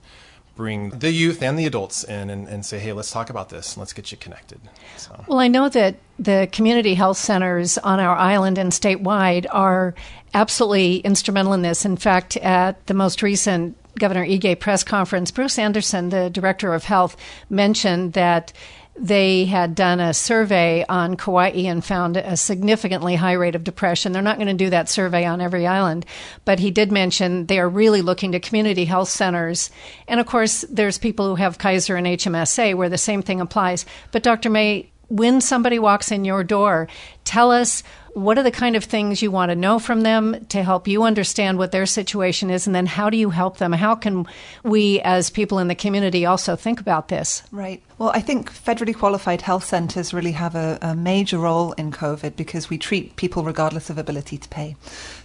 bring 0.55 0.89
the 0.89 1.11
youth 1.11 1.43
and 1.43 1.59
the 1.59 1.65
adults 1.65 2.03
in 2.03 2.29
and, 2.29 2.47
and 2.47 2.65
say, 2.65 2.79
hey, 2.79 2.93
let's 2.93 3.11
talk 3.11 3.29
about 3.29 3.49
this 3.49 3.73
and 3.73 3.81
let's 3.81 3.93
get 3.93 4.11
you 4.11 4.17
connected. 4.17 4.59
So. 4.97 5.23
Well, 5.27 5.39
I 5.39 5.47
know 5.47 5.69
that 5.69 5.97
the 6.17 6.47
community 6.51 6.93
health 6.93 7.17
centers 7.17 7.77
on 7.77 7.99
our 7.99 8.15
island 8.15 8.57
and 8.57 8.71
statewide 8.71 9.45
are 9.51 9.93
absolutely 10.33 10.97
instrumental 10.97 11.53
in 11.53 11.61
this. 11.61 11.85
In 11.85 11.97
fact, 11.97 12.37
at 12.37 12.87
the 12.87 12.93
most 12.93 13.21
recent 13.21 13.77
Governor 13.99 14.25
Ige 14.25 14.59
press 14.59 14.83
conference, 14.83 15.31
Bruce 15.31 15.57
Anderson, 15.59 16.09
the 16.09 16.29
director 16.29 16.73
of 16.73 16.83
health, 16.83 17.15
mentioned 17.49 18.13
that 18.13 18.51
they 18.97 19.45
had 19.45 19.75
done 19.75 19.99
a 19.99 20.13
survey 20.13 20.85
on 20.87 21.17
Kauai 21.17 21.49
and 21.65 21.83
found 21.83 22.15
a 22.15 22.37
significantly 22.37 23.15
high 23.15 23.33
rate 23.33 23.55
of 23.55 23.63
depression. 23.63 24.11
They're 24.11 24.21
not 24.21 24.37
going 24.37 24.47
to 24.47 24.53
do 24.53 24.69
that 24.69 24.87
survey 24.87 25.25
on 25.25 25.41
every 25.41 25.67
island, 25.67 26.05
but 26.45 26.59
he 26.59 26.71
did 26.71 26.91
mention 26.91 27.45
they 27.45 27.59
are 27.59 27.67
really 27.67 28.01
looking 28.01 28.31
to 28.31 28.39
community 28.39 28.85
health 28.85 29.09
centers. 29.09 29.69
And 30.07 30.19
of 30.19 30.25
course, 30.25 30.63
there's 30.69 30.97
people 30.97 31.27
who 31.27 31.35
have 31.35 31.57
Kaiser 31.57 31.97
and 31.97 32.07
HMSA 32.07 32.75
where 32.75 32.89
the 32.89 32.97
same 32.97 33.21
thing 33.21 33.41
applies. 33.41 33.85
But 34.11 34.23
Dr. 34.23 34.49
May, 34.49 34.89
when 35.09 35.41
somebody 35.41 35.77
walks 35.77 36.11
in 36.11 36.23
your 36.23 36.43
door, 36.43 36.87
tell 37.25 37.51
us 37.51 37.83
what 38.15 38.37
are 38.37 38.43
the 38.43 38.51
kind 38.51 38.77
of 38.77 38.83
things 38.85 39.21
you 39.21 39.29
want 39.29 39.49
to 39.49 39.57
know 39.57 39.77
from 39.77 40.01
them 40.01 40.45
to 40.45 40.63
help 40.63 40.87
you 40.87 41.03
understand 41.03 41.57
what 41.57 41.73
their 41.73 41.85
situation 41.85 42.49
is? 42.49 42.65
And 42.65 42.73
then 42.73 42.85
how 42.85 43.09
do 43.09 43.17
you 43.17 43.29
help 43.29 43.57
them? 43.57 43.73
How 43.73 43.93
can 43.93 44.25
we, 44.63 45.01
as 45.01 45.29
people 45.29 45.59
in 45.59 45.67
the 45.67 45.75
community, 45.75 46.25
also 46.25 46.55
think 46.55 46.79
about 46.79 47.09
this? 47.09 47.43
Right. 47.51 47.83
Well, 47.97 48.11
I 48.13 48.19
think 48.19 48.51
federally 48.51 48.93
qualified 48.93 49.43
health 49.43 49.63
centres 49.63 50.13
really 50.13 50.33
have 50.33 50.53
a, 50.53 50.77
a, 50.81 50.93
major 50.93 51.37
role 51.37 51.71
in 51.73 51.93
COVID 51.93 52.35
because 52.35 52.69
we 52.69 52.77
treat 52.77 53.15
people 53.15 53.45
regardless 53.45 53.89
of 53.89 53.97
ability 53.97 54.37
to 54.37 54.49
pay. 54.49 54.75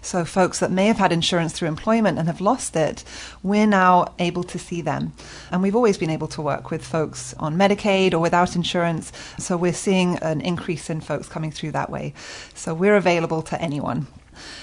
So, 0.02 0.24
folks 0.24 0.60
that 0.60 0.70
may 0.70 0.86
have 0.86 0.98
had 0.98 1.10
insurance 1.10 1.52
through 1.52 1.66
employment 1.66 2.16
and 2.16 2.28
have 2.28 2.40
lost 2.40 2.76
it, 2.76 3.02
we're 3.42 3.66
now 3.66 4.14
able 4.20 4.44
to 4.44 4.56
see 4.56 4.82
them. 4.82 5.14
And 5.50 5.64
we've 5.64 5.74
always 5.74 5.98
been 5.98 6.10
able 6.10 6.28
to 6.28 6.42
work 6.42 6.70
with 6.70 6.84
folks 6.84 7.34
on 7.40 7.56
Medicaid 7.56 8.14
or 8.14 8.20
without 8.20 8.54
insurance. 8.54 9.10
So, 9.36 9.56
we're 9.56 9.72
seeing 9.72 10.18
an 10.18 10.40
increase 10.40 10.88
in 10.88 11.00
folks 11.00 11.26
coming 11.26 11.50
through 11.50 11.72
that 11.72 11.90
way. 11.90 12.14
So, 12.54 12.72
we're 12.72 12.96
available 12.96 13.42
to 13.42 13.60
anyone. 13.60 14.06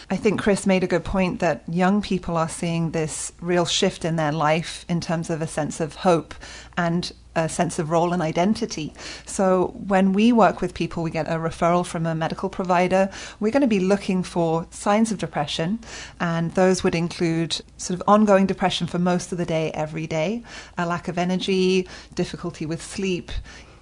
I 0.10 0.16
think 0.16 0.40
Chris 0.40 0.66
made 0.66 0.84
a 0.84 0.88
good 0.88 1.04
point 1.04 1.40
that 1.42 1.64
young 1.68 2.02
people 2.02 2.38
are 2.38 2.50
seeing 2.50 2.92
this 2.92 3.34
real 3.42 3.66
shift 3.66 4.06
in 4.06 4.16
their 4.16 4.32
life 4.32 4.86
in 4.88 5.02
terms 5.02 5.30
of 5.30 5.42
a 5.42 5.48
sense 5.48 5.80
of 5.80 5.96
hope 5.96 6.34
and 6.78 7.12
a 7.38 7.48
sense 7.48 7.80
of 7.80 7.92
role 7.92 8.12
and 8.12 8.22
identity. 8.22 8.94
So 9.26 9.74
when 9.88 10.12
we 10.12 10.34
work 10.34 10.60
with 10.60 10.74
people, 10.74 11.04
we 11.04 11.12
get 11.12 11.28
a 11.28 11.38
referral 11.38 11.86
from 11.86 12.06
a 12.06 12.16
medical 12.16 12.50
provider. 12.50 13.10
We're 13.40 13.52
going 13.52 13.62
to 13.62 13.68
be 13.68 13.80
looking 13.80 14.24
for 14.24 14.66
signs 14.72 15.12
of 15.12 15.20
depression, 15.20 15.80
and 16.20 16.54
those 16.56 16.84
would 16.84 16.96
include 16.96 17.62
sort 17.78 18.00
of 18.00 18.04
ongoing 18.08 18.48
depression 18.48 18.88
for 18.88 19.00
most 19.00 19.32
of 19.32 19.38
the 19.38 19.46
day, 19.46 19.72
every 19.72 20.08
day, 20.08 20.44
a 20.78 20.86
lack 20.86 21.08
of 21.08 21.18
energy, 21.18 21.88
difficulty 22.16 22.66
with 22.66 22.82
sleep, 22.82 23.32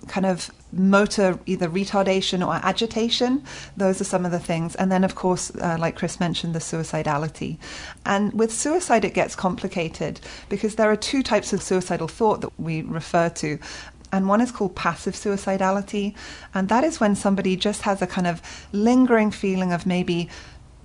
kind 0.07 0.25
of 0.25 0.51
motor 0.75 1.39
either 1.45 1.69
retardation 1.69 2.45
or 2.45 2.53
agitation. 2.63 3.43
Those 3.77 4.01
are 4.01 4.05
some 4.05 4.25
of 4.25 4.31
the 4.31 4.39
things. 4.39 4.75
And 4.75 4.91
then, 4.91 5.03
of 5.03 5.15
course, 5.15 5.51
uh, 5.55 5.77
like 5.79 5.95
Chris 5.95 6.19
mentioned, 6.19 6.53
the 6.53 6.59
suicidality. 6.59 7.57
And 8.05 8.33
with 8.33 8.53
suicide, 8.53 9.05
it 9.05 9.13
gets 9.13 9.35
complicated 9.35 10.19
because 10.49 10.75
there 10.75 10.91
are 10.91 10.95
two 10.95 11.23
types 11.23 11.53
of 11.53 11.61
suicidal 11.61 12.07
thought 12.07 12.41
that 12.41 12.59
we 12.59 12.81
refer 12.81 13.29
to. 13.29 13.57
And 14.11 14.27
one 14.27 14.41
is 14.41 14.51
called 14.51 14.75
passive 14.75 15.15
suicidality. 15.15 16.13
And 16.53 16.69
that 16.69 16.83
is 16.83 16.99
when 16.99 17.15
somebody 17.15 17.55
just 17.55 17.81
has 17.83 18.01
a 18.01 18.07
kind 18.07 18.27
of 18.27 18.41
lingering 18.71 19.31
feeling 19.31 19.71
of 19.71 19.85
maybe, 19.85 20.29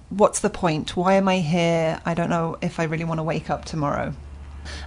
what's 0.08 0.40
the 0.40 0.50
point? 0.50 0.96
Why 0.96 1.14
am 1.14 1.28
I 1.28 1.38
here? 1.38 2.00
I 2.04 2.14
don't 2.14 2.30
know 2.30 2.58
if 2.62 2.80
I 2.80 2.84
really 2.84 3.04
want 3.04 3.18
to 3.18 3.24
wake 3.24 3.50
up 3.50 3.64
tomorrow. 3.64 4.14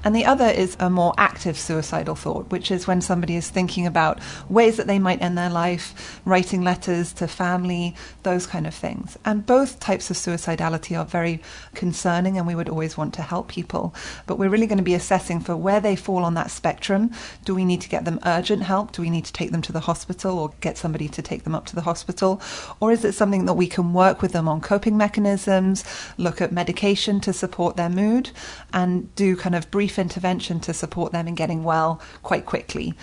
And 0.04 0.16
the 0.16 0.26
other 0.26 0.48
is 0.48 0.76
a 0.80 0.90
more 0.90 1.14
active 1.18 1.58
suicidal 1.58 2.16
thought, 2.16 2.50
which 2.52 2.72
is 2.72 2.88
when 2.88 3.02
somebody 3.02 3.36
is 3.36 3.50
thinking 3.50 3.86
about 3.86 4.20
ways 4.50 4.78
that 4.78 4.88
they 4.88 5.00
might 5.00 5.22
end 5.22 5.38
their 5.38 5.50
life, 5.50 6.22
writing 6.26 6.62
letters 6.62 7.14
to 7.14 7.28
family, 7.28 7.96
those 8.24 8.48
kind 8.48 8.68
of 8.68 8.74
things. 8.74 9.18
And 9.26 9.46
both 9.46 9.80
types 9.80 10.10
of 10.10 10.18
suicidality 10.18 10.98
are 10.98 11.06
very 11.06 11.42
concerning, 11.74 12.38
and 12.38 12.48
we 12.48 12.56
would 12.56 12.70
always 12.70 12.98
want 12.98 13.14
to 13.16 13.22
help 13.22 13.48
people. 13.48 13.94
But 14.26 14.38
we're 14.38 14.50
really 14.50 14.68
going 14.68 14.78
to 14.78 14.84
be 14.84 14.94
assessing 14.94 15.40
for 15.40 15.56
where 15.56 15.80
they 15.80 15.96
fall 15.96 16.24
on 16.24 16.34
that 16.36 16.52
spectrum. 16.52 17.12
Do 17.46 17.56
we 17.56 17.66
need 17.66 17.82
to 17.82 17.90
get 17.90 18.06
them 18.06 18.20
urgent 18.26 18.64
help? 18.64 18.92
Do 18.92 19.02
we 19.02 19.10
need 19.10 19.26
to 19.26 19.34
take 19.34 19.52
them 19.52 19.62
to 19.64 19.72
the 19.72 19.82
hospital 19.82 20.40
or 20.40 20.54
get 20.62 20.78
somebody 20.78 21.08
to 21.10 21.22
take 21.22 21.44
them 21.44 21.56
up 21.56 21.66
to 21.68 21.76
the 21.76 21.82
hospital? 21.82 22.42
Or 22.80 22.92
is 22.92 23.06
it 23.06 23.14
something 23.14 23.46
that 23.46 23.54
we 23.54 23.68
can 23.68 23.94
work 23.94 24.22
with 24.22 24.32
them 24.32 24.48
on 24.48 24.62
coping 24.62 24.98
mechanisms, 24.98 25.84
look 26.18 26.42
at 26.42 26.52
medication 26.52 27.20
to 27.22 27.34
support 27.34 27.78
their 27.78 27.90
mood, 27.90 28.32
and 28.72 29.14
do 29.16 29.36
kind 29.36 29.56
of 29.56 29.63
brief 29.72 30.00
intervention 30.00 30.60
to 30.62 30.74
support 30.74 31.12
them 31.12 31.28
in 31.28 31.36
getting 31.36 31.64
well 31.64 32.02
quite 32.22 32.46
quickly. 32.46 32.94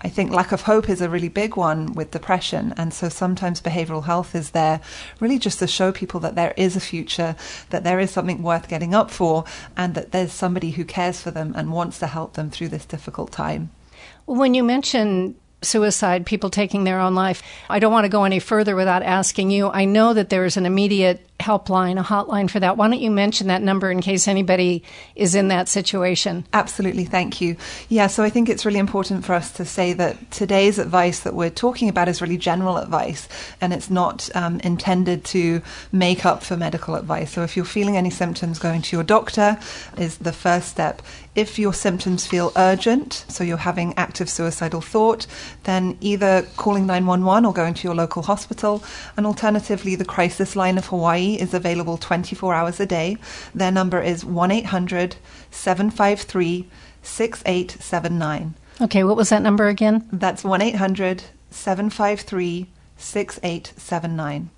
I 0.00 0.08
think 0.08 0.30
lack 0.30 0.52
of 0.52 0.62
hope 0.62 0.88
is 0.88 1.00
a 1.00 1.08
really 1.08 1.28
big 1.28 1.56
one 1.56 1.92
with 1.92 2.12
depression. 2.12 2.72
And 2.76 2.94
so 2.94 3.08
sometimes 3.08 3.60
behavioral 3.60 4.04
health 4.04 4.34
is 4.34 4.50
there 4.50 4.80
really 5.18 5.38
just 5.38 5.58
to 5.58 5.66
show 5.66 5.90
people 5.90 6.20
that 6.20 6.36
there 6.36 6.54
is 6.56 6.76
a 6.76 6.80
future, 6.80 7.34
that 7.70 7.82
there 7.82 7.98
is 7.98 8.10
something 8.12 8.42
worth 8.42 8.68
getting 8.68 8.94
up 8.94 9.10
for, 9.10 9.44
and 9.76 9.94
that 9.94 10.12
there's 10.12 10.32
somebody 10.32 10.70
who 10.70 10.84
cares 10.84 11.20
for 11.20 11.32
them 11.32 11.52
and 11.56 11.72
wants 11.72 11.98
to 11.98 12.06
help 12.06 12.34
them 12.34 12.48
through 12.48 12.68
this 12.68 12.84
difficult 12.84 13.32
time. 13.32 13.70
When 14.26 14.54
you 14.54 14.62
mention 14.62 15.34
suicide, 15.62 16.26
people 16.26 16.50
taking 16.50 16.84
their 16.84 17.00
own 17.00 17.16
life, 17.16 17.42
I 17.68 17.80
don't 17.80 17.92
want 17.92 18.04
to 18.04 18.10
go 18.10 18.22
any 18.22 18.38
further 18.38 18.76
without 18.76 19.02
asking 19.02 19.50
you. 19.50 19.68
I 19.68 19.84
know 19.84 20.14
that 20.14 20.30
there 20.30 20.44
is 20.44 20.56
an 20.56 20.66
immediate 20.66 21.27
helpline, 21.40 22.00
a 22.00 22.02
hotline 22.02 22.50
for 22.50 22.58
that. 22.60 22.76
Why 22.76 22.88
don't 22.88 23.00
you 23.00 23.10
mention 23.10 23.46
that 23.46 23.62
number 23.62 23.90
in 23.90 24.00
case 24.00 24.26
anybody 24.26 24.82
is 25.14 25.34
in 25.34 25.48
that 25.48 25.68
situation? 25.68 26.44
Absolutely, 26.52 27.04
thank 27.04 27.40
you. 27.40 27.56
Yeah, 27.88 28.08
so 28.08 28.24
I 28.24 28.30
think 28.30 28.48
it's 28.48 28.66
really 28.66 28.80
important 28.80 29.24
for 29.24 29.34
us 29.34 29.52
to 29.52 29.64
say 29.64 29.92
that 29.94 30.30
today's 30.32 30.78
advice 30.78 31.20
that 31.20 31.34
we're 31.34 31.50
talking 31.50 31.88
about 31.88 32.08
is 32.08 32.20
really 32.20 32.36
general 32.36 32.76
advice 32.76 33.28
and 33.60 33.72
it's 33.72 33.88
not 33.88 34.28
um, 34.34 34.60
intended 34.60 35.24
to 35.26 35.62
make 35.92 36.26
up 36.26 36.42
for 36.42 36.56
medical 36.56 36.96
advice. 36.96 37.32
So 37.32 37.44
if 37.44 37.56
you're 37.56 37.64
feeling 37.64 37.96
any 37.96 38.10
symptoms, 38.10 38.58
going 38.58 38.82
to 38.82 38.96
your 38.96 39.04
doctor 39.04 39.58
is 39.96 40.18
the 40.18 40.32
first 40.32 40.68
step. 40.68 41.02
If 41.36 41.56
your 41.56 41.72
symptoms 41.72 42.26
feel 42.26 42.52
urgent, 42.56 43.24
so 43.28 43.44
you're 43.44 43.58
having 43.58 43.94
active 43.96 44.28
suicidal 44.28 44.80
thought, 44.80 45.28
then 45.64 45.96
either 46.00 46.42
calling 46.56 46.84
911 46.86 47.44
or 47.44 47.52
going 47.52 47.74
to 47.74 47.86
your 47.86 47.94
local 47.94 48.22
hospital, 48.22 48.82
and 49.16 49.24
alternatively, 49.24 49.94
the 49.94 50.04
crisis 50.04 50.56
line 50.56 50.78
of 50.78 50.86
Hawaii 50.86 51.27
is 51.34 51.54
available 51.54 51.96
24 51.96 52.54
hours 52.54 52.80
a 52.80 52.86
day. 52.86 53.16
Their 53.54 53.72
number 53.72 54.00
is 54.00 54.24
1 54.24 54.50
800 54.50 55.16
753 55.50 56.68
6879. 57.02 58.54
Okay, 58.80 59.04
what 59.04 59.16
was 59.16 59.30
that 59.30 59.42
number 59.42 59.68
again? 59.68 60.08
That's 60.12 60.44
1 60.44 60.62
800 60.62 61.24
753 61.50 62.68
6879. 62.96 64.50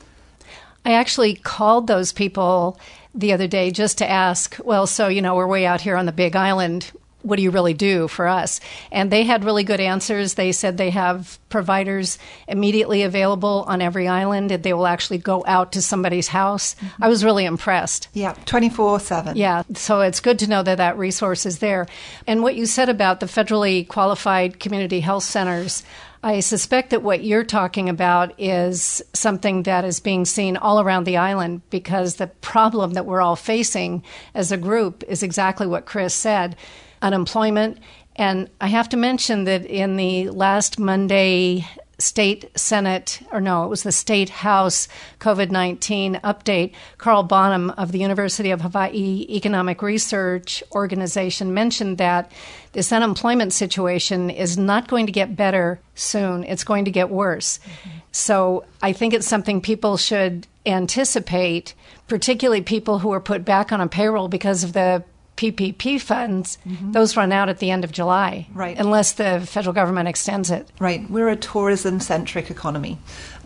I 0.84 0.92
actually 0.92 1.34
called 1.34 1.86
those 1.86 2.12
people 2.12 2.78
the 3.14 3.32
other 3.32 3.46
day 3.46 3.70
just 3.70 3.98
to 3.98 4.10
ask, 4.10 4.56
well, 4.64 4.86
so, 4.86 5.08
you 5.08 5.20
know, 5.20 5.34
we're 5.34 5.46
way 5.46 5.66
out 5.66 5.80
here 5.80 5.96
on 5.96 6.06
the 6.06 6.12
big 6.12 6.36
island 6.36 6.90
what 7.22 7.36
do 7.36 7.42
you 7.42 7.50
really 7.50 7.74
do 7.74 8.08
for 8.08 8.26
us? 8.26 8.60
And 8.90 9.10
they 9.10 9.24
had 9.24 9.44
really 9.44 9.64
good 9.64 9.80
answers. 9.80 10.34
They 10.34 10.52
said 10.52 10.76
they 10.76 10.90
have 10.90 11.38
providers 11.48 12.18
immediately 12.48 13.02
available 13.02 13.64
on 13.66 13.82
every 13.82 14.08
island 14.08 14.50
and 14.52 14.62
they 14.62 14.72
will 14.72 14.86
actually 14.86 15.18
go 15.18 15.44
out 15.46 15.72
to 15.72 15.82
somebody's 15.82 16.28
house. 16.28 16.74
Mm-hmm. 16.74 17.04
I 17.04 17.08
was 17.08 17.24
really 17.24 17.44
impressed. 17.44 18.08
Yeah, 18.12 18.34
24 18.46 19.00
7. 19.00 19.36
Yeah, 19.36 19.62
so 19.74 20.00
it's 20.00 20.20
good 20.20 20.38
to 20.40 20.48
know 20.48 20.62
that 20.62 20.78
that 20.78 20.98
resource 20.98 21.46
is 21.46 21.58
there. 21.58 21.86
And 22.26 22.42
what 22.42 22.54
you 22.54 22.66
said 22.66 22.88
about 22.88 23.20
the 23.20 23.26
federally 23.26 23.86
qualified 23.86 24.60
community 24.60 25.00
health 25.00 25.24
centers, 25.24 25.82
I 26.22 26.40
suspect 26.40 26.90
that 26.90 27.02
what 27.02 27.24
you're 27.24 27.44
talking 27.44 27.88
about 27.88 28.38
is 28.38 29.02
something 29.14 29.62
that 29.62 29.86
is 29.86 30.00
being 30.00 30.26
seen 30.26 30.58
all 30.58 30.80
around 30.80 31.04
the 31.04 31.16
island 31.16 31.62
because 31.70 32.16
the 32.16 32.26
problem 32.26 32.92
that 32.92 33.06
we're 33.06 33.22
all 33.22 33.36
facing 33.36 34.02
as 34.34 34.52
a 34.52 34.58
group 34.58 35.02
is 35.08 35.22
exactly 35.22 35.66
what 35.66 35.86
Chris 35.86 36.14
said 36.14 36.56
unemployment. 37.02 37.78
And 38.16 38.50
I 38.60 38.68
have 38.68 38.88
to 38.90 38.96
mention 38.96 39.44
that 39.44 39.64
in 39.64 39.96
the 39.96 40.30
last 40.30 40.78
Monday 40.78 41.66
state 42.00 42.50
Senate, 42.56 43.20
or 43.30 43.40
no, 43.40 43.64
it 43.64 43.68
was 43.68 43.82
the 43.82 43.92
state 43.92 44.30
House 44.30 44.88
COVID 45.20 45.50
19 45.50 46.20
update. 46.24 46.72
Carl 46.98 47.22
Bonham 47.22 47.70
of 47.70 47.92
the 47.92 47.98
University 47.98 48.50
of 48.50 48.62
Hawaii 48.62 49.26
Economic 49.28 49.82
Research 49.82 50.62
Organization 50.72 51.54
mentioned 51.54 51.98
that 51.98 52.32
this 52.72 52.92
unemployment 52.92 53.52
situation 53.52 54.30
is 54.30 54.56
not 54.56 54.88
going 54.88 55.06
to 55.06 55.12
get 55.12 55.36
better 55.36 55.80
soon. 55.94 56.44
It's 56.44 56.64
going 56.64 56.84
to 56.86 56.90
get 56.90 57.10
worse. 57.10 57.58
Mm-hmm. 57.58 57.98
So 58.12 58.64
I 58.82 58.92
think 58.92 59.14
it's 59.14 59.28
something 59.28 59.60
people 59.60 59.96
should 59.96 60.46
anticipate, 60.66 61.74
particularly 62.08 62.62
people 62.62 62.98
who 62.98 63.12
are 63.12 63.20
put 63.20 63.44
back 63.44 63.72
on 63.72 63.80
a 63.80 63.88
payroll 63.88 64.28
because 64.28 64.64
of 64.64 64.72
the 64.72 65.04
PPP 65.36 66.00
funds, 66.00 66.58
mm-hmm. 66.66 66.92
those 66.92 67.16
run 67.16 67.32
out 67.32 67.48
at 67.48 67.58
the 67.58 67.70
end 67.70 67.84
of 67.84 67.92
July. 67.92 68.46
Right. 68.52 68.78
Unless 68.78 69.12
the 69.12 69.40
federal 69.40 69.72
government 69.72 70.08
extends 70.08 70.50
it. 70.50 70.68
Right. 70.78 71.08
We're 71.10 71.28
a 71.28 71.36
tourism 71.36 72.00
centric 72.00 72.50
economy. 72.50 72.98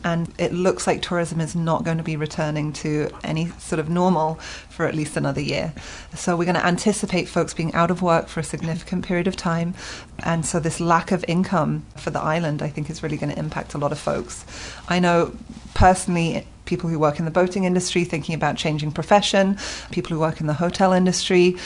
And 0.03 0.31
it 0.37 0.53
looks 0.53 0.87
like 0.87 1.01
tourism 1.01 1.41
is 1.41 1.57
not 1.57 1.83
going 1.83 1.97
to 1.97 2.05
be 2.05 2.17
returning 2.17 2.75
to 2.75 3.09
any 3.25 3.49
sort 3.59 3.79
of 3.79 3.89
normal 3.89 4.35
for 4.35 4.87
at 4.87 4.95
least 4.95 5.17
another 5.17 5.41
year. 5.41 5.73
So 6.15 6.37
we're 6.37 6.45
going 6.45 6.57
to 6.57 6.67
anticipate 6.67 7.27
folks 7.27 7.55
being 7.55 7.73
out 7.73 7.91
of 7.91 8.03
work 8.03 8.29
for 8.29 8.41
a 8.41 8.45
significant 8.45 9.07
period 9.07 9.27
of 9.27 9.35
time. 9.35 9.73
And 10.19 10.45
so 10.45 10.61
this 10.61 10.79
lack 10.79 11.11
of 11.11 11.25
income 11.27 11.87
for 11.97 12.11
the 12.11 12.21
island, 12.21 12.61
I 12.61 12.69
think, 12.69 12.91
is 12.91 13.03
really 13.03 13.17
going 13.17 13.33
to 13.33 13.39
impact 13.39 13.73
a 13.73 13.79
lot 13.79 13.93
of 13.93 13.99
folks. 13.99 14.45
I 14.89 14.99
know 14.99 15.35
personally 15.73 16.47
people 16.65 16.89
who 16.89 16.99
work 16.99 17.19
in 17.19 17.25
the 17.25 17.31
boating 17.31 17.65
industry 17.65 18.05
thinking 18.05 18.35
about 18.35 18.57
changing 18.57 18.93
profession, 18.93 19.59
people 19.91 20.15
who 20.15 20.21
work 20.21 20.41
in 20.41 20.47
the 20.47 20.55
hotel 20.55 20.93
industry 20.93 21.57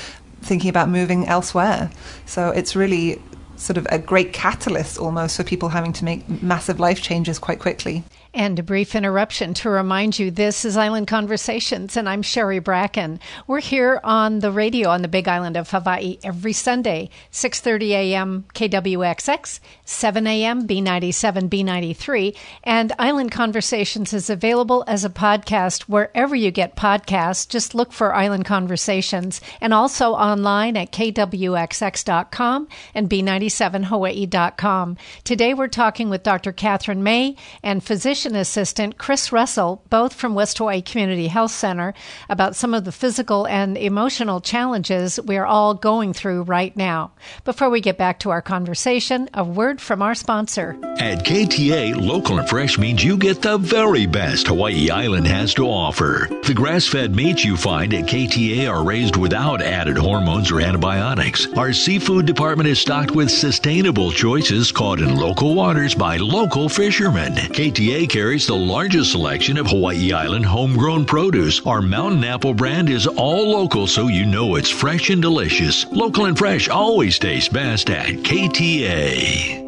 thinking 0.42 0.70
about 0.70 0.88
moving 0.88 1.26
elsewhere. 1.26 1.90
So 2.26 2.50
it's 2.50 2.76
really 2.76 3.20
sort 3.56 3.76
of 3.76 3.86
a 3.90 3.98
great 3.98 4.32
catalyst 4.32 4.98
almost 4.98 5.36
for 5.36 5.44
people 5.44 5.68
having 5.68 5.92
to 5.92 6.04
make 6.04 6.42
massive 6.42 6.78
life 6.78 7.02
changes 7.02 7.38
quite 7.38 7.58
quickly. 7.58 8.04
And 8.38 8.56
a 8.56 8.62
brief 8.62 8.94
interruption 8.94 9.52
to 9.54 9.68
remind 9.68 10.16
you 10.16 10.30
this 10.30 10.64
is 10.64 10.76
Island 10.76 11.08
Conversations, 11.08 11.96
and 11.96 12.08
I'm 12.08 12.22
Sherry 12.22 12.60
Bracken. 12.60 13.18
We're 13.48 13.58
here 13.58 14.00
on 14.04 14.38
the 14.38 14.52
radio 14.52 14.90
on 14.90 15.02
the 15.02 15.08
Big 15.08 15.26
Island 15.26 15.56
of 15.56 15.68
Hawaii 15.68 16.18
every 16.22 16.52
Sunday, 16.52 17.10
6:30 17.32 17.90
a.m. 17.90 18.44
KWXX, 18.54 19.58
7 19.84 20.26
a.m. 20.28 20.68
B97 20.68 21.48
B93, 21.48 22.36
and 22.62 22.92
Island 22.96 23.32
Conversations 23.32 24.12
is 24.12 24.30
available 24.30 24.84
as 24.86 25.04
a 25.04 25.10
podcast 25.10 25.82
wherever 25.88 26.36
you 26.36 26.52
get 26.52 26.76
podcasts. 26.76 27.48
Just 27.48 27.74
look 27.74 27.92
for 27.92 28.14
Island 28.14 28.44
Conversations, 28.44 29.40
and 29.60 29.74
also 29.74 30.12
online 30.12 30.76
at 30.76 30.92
kwxx.com 30.92 32.68
and 32.94 33.10
b97hawaii.com. 33.10 34.96
Today 35.24 35.54
we're 35.54 35.66
talking 35.66 36.08
with 36.08 36.22
Dr. 36.22 36.52
Katherine 36.52 37.02
May 37.02 37.34
and 37.64 37.82
physician 37.82 38.27
physician 38.28 38.40
assistant 38.40 38.98
Chris 38.98 39.32
Russell, 39.32 39.82
both 39.88 40.12
from 40.12 40.34
West 40.34 40.58
Hawaii 40.58 40.82
Community 40.82 41.28
Health 41.28 41.50
Center, 41.50 41.94
about 42.28 42.54
some 42.54 42.74
of 42.74 42.84
the 42.84 42.92
physical 42.92 43.46
and 43.46 43.78
emotional 43.78 44.40
challenges 44.40 45.18
we 45.22 45.38
are 45.38 45.46
all 45.46 45.72
going 45.74 46.12
through 46.12 46.42
right 46.42 46.76
now. 46.76 47.12
Before 47.44 47.70
we 47.70 47.80
get 47.80 47.96
back 47.96 48.18
to 48.20 48.30
our 48.30 48.42
conversation, 48.42 49.30
a 49.32 49.44
word 49.44 49.80
from 49.80 50.02
our 50.02 50.14
sponsor. 50.14 50.76
At 50.98 51.24
KTA, 51.24 51.96
local 51.96 52.38
and 52.38 52.48
fresh 52.48 52.76
means 52.76 53.02
you 53.02 53.16
get 53.16 53.40
the 53.40 53.56
very 53.56 54.06
best 54.06 54.48
Hawaii 54.48 54.90
Island 54.90 55.26
has 55.26 55.54
to 55.54 55.66
offer. 55.66 56.28
The 56.44 56.54
grass 56.54 56.86
fed 56.86 57.14
meats 57.14 57.44
you 57.44 57.56
find 57.56 57.94
at 57.94 58.06
KTA 58.06 58.68
are 58.70 58.84
raised 58.84 59.16
without 59.16 59.62
added 59.62 59.96
hormones 59.96 60.50
or 60.50 60.60
antibiotics. 60.60 61.46
Our 61.56 61.72
seafood 61.72 62.26
department 62.26 62.68
is 62.68 62.78
stocked 62.78 63.12
with 63.12 63.30
sustainable 63.30 64.12
choices 64.12 64.72
caught 64.72 65.00
in 65.00 65.16
local 65.16 65.54
waters 65.54 65.94
by 65.94 66.16
local 66.18 66.68
fishermen. 66.68 67.34
KTA 67.34 68.07
carries 68.08 68.46
the 68.46 68.56
largest 68.56 69.12
selection 69.12 69.58
of 69.58 69.66
Hawaii 69.66 70.12
Island 70.12 70.46
homegrown 70.46 71.04
produce. 71.04 71.60
Our 71.66 71.82
Mountain 71.82 72.24
Apple 72.24 72.54
brand 72.54 72.88
is 72.88 73.06
all 73.06 73.50
local 73.50 73.86
so 73.86 74.08
you 74.08 74.24
know 74.24 74.54
it's 74.56 74.70
fresh 74.70 75.10
and 75.10 75.20
delicious. 75.20 75.86
Local 75.86 76.24
and 76.24 76.36
fresh 76.36 76.68
always 76.68 77.18
tastes 77.18 77.48
best 77.48 77.90
at 77.90 78.06
KTA. 78.06 79.64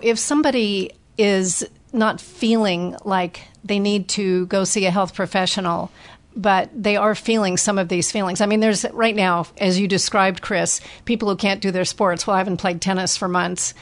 If 0.00 0.18
somebody 0.18 0.92
is 1.18 1.66
not 1.92 2.20
feeling 2.20 2.96
like 3.04 3.42
they 3.64 3.78
need 3.78 4.08
to 4.10 4.46
go 4.46 4.64
see 4.64 4.86
a 4.86 4.90
health 4.90 5.14
professional, 5.14 5.90
but 6.36 6.70
they 6.74 6.96
are 6.96 7.14
feeling 7.14 7.56
some 7.56 7.78
of 7.78 7.88
these 7.88 8.10
feelings. 8.10 8.40
I 8.40 8.46
mean, 8.46 8.60
there's 8.60 8.84
right 8.92 9.14
now, 9.14 9.46
as 9.58 9.78
you 9.78 9.88
described, 9.88 10.42
Chris, 10.42 10.80
people 11.04 11.28
who 11.28 11.36
can't 11.36 11.60
do 11.60 11.70
their 11.70 11.84
sports. 11.84 12.26
Well, 12.26 12.34
I 12.34 12.38
haven't 12.38 12.56
played 12.56 12.80
tennis 12.80 13.16
for 13.16 13.28
months, 13.28 13.74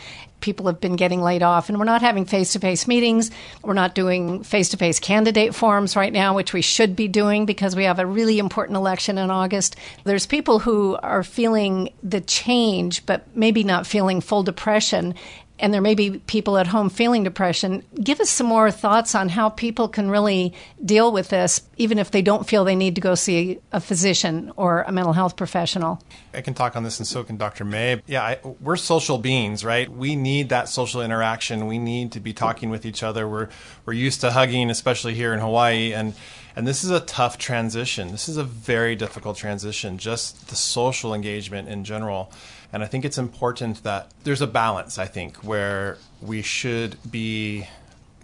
people 0.42 0.66
have 0.66 0.80
been 0.80 0.96
getting 0.96 1.22
laid 1.22 1.42
off, 1.42 1.70
and 1.70 1.78
we're 1.78 1.84
not 1.84 2.02
having 2.02 2.26
face 2.26 2.52
to 2.52 2.58
face 2.58 2.86
meetings. 2.86 3.30
We're 3.62 3.72
not 3.72 3.94
doing 3.94 4.42
face 4.42 4.68
to 4.70 4.76
face 4.76 5.00
candidate 5.00 5.54
forums 5.54 5.96
right 5.96 6.12
now, 6.12 6.34
which 6.34 6.52
we 6.52 6.60
should 6.60 6.94
be 6.94 7.08
doing 7.08 7.46
because 7.46 7.74
we 7.74 7.84
have 7.84 7.98
a 7.98 8.06
really 8.06 8.38
important 8.38 8.76
election 8.76 9.16
in 9.16 9.30
August. 9.30 9.76
There's 10.04 10.26
people 10.26 10.58
who 10.58 10.98
are 11.02 11.22
feeling 11.22 11.94
the 12.02 12.20
change, 12.20 13.06
but 13.06 13.34
maybe 13.34 13.64
not 13.64 13.86
feeling 13.86 14.20
full 14.20 14.42
depression 14.42 15.14
and 15.62 15.72
there 15.72 15.80
may 15.80 15.94
be 15.94 16.18
people 16.18 16.58
at 16.58 16.66
home 16.66 16.90
feeling 16.90 17.22
depression. 17.22 17.84
Give 17.94 18.20
us 18.20 18.28
some 18.28 18.48
more 18.48 18.72
thoughts 18.72 19.14
on 19.14 19.28
how 19.28 19.48
people 19.48 19.88
can 19.88 20.10
really 20.10 20.52
deal 20.84 21.12
with 21.12 21.28
this, 21.28 21.62
even 21.76 22.00
if 22.00 22.10
they 22.10 22.20
don't 22.20 22.48
feel 22.48 22.64
they 22.64 22.74
need 22.74 22.96
to 22.96 23.00
go 23.00 23.14
see 23.14 23.60
a 23.70 23.80
physician 23.80 24.52
or 24.56 24.82
a 24.82 24.90
mental 24.90 25.12
health 25.12 25.36
professional. 25.36 26.02
I 26.34 26.40
can 26.40 26.54
talk 26.54 26.74
on 26.74 26.82
this, 26.82 26.98
and 26.98 27.06
so 27.06 27.22
can 27.22 27.36
Dr. 27.36 27.64
May. 27.64 28.02
Yeah, 28.06 28.24
I, 28.24 28.38
we're 28.60 28.76
social 28.76 29.18
beings, 29.18 29.64
right? 29.64 29.88
We 29.88 30.16
need 30.16 30.48
that 30.48 30.68
social 30.68 31.00
interaction. 31.00 31.68
We 31.68 31.78
need 31.78 32.10
to 32.12 32.20
be 32.20 32.32
talking 32.32 32.68
with 32.68 32.84
each 32.84 33.04
other. 33.04 33.28
We're 33.28 33.48
we're 33.86 33.92
used 33.92 34.20
to 34.22 34.32
hugging, 34.32 34.68
especially 34.68 35.14
here 35.14 35.32
in 35.32 35.38
Hawaii, 35.38 35.92
and 35.94 36.14
and 36.56 36.66
this 36.66 36.82
is 36.82 36.90
a 36.90 37.00
tough 37.00 37.38
transition. 37.38 38.10
This 38.10 38.28
is 38.28 38.36
a 38.36 38.44
very 38.44 38.96
difficult 38.96 39.36
transition. 39.36 39.96
Just 39.96 40.48
the 40.48 40.56
social 40.56 41.14
engagement 41.14 41.68
in 41.68 41.84
general. 41.84 42.32
And 42.72 42.82
I 42.82 42.86
think 42.86 43.04
it's 43.04 43.18
important 43.18 43.82
that 43.82 44.10
there's 44.24 44.40
a 44.40 44.46
balance, 44.46 44.98
I 44.98 45.06
think, 45.06 45.36
where 45.38 45.98
we 46.20 46.42
should 46.42 46.96
be 47.10 47.68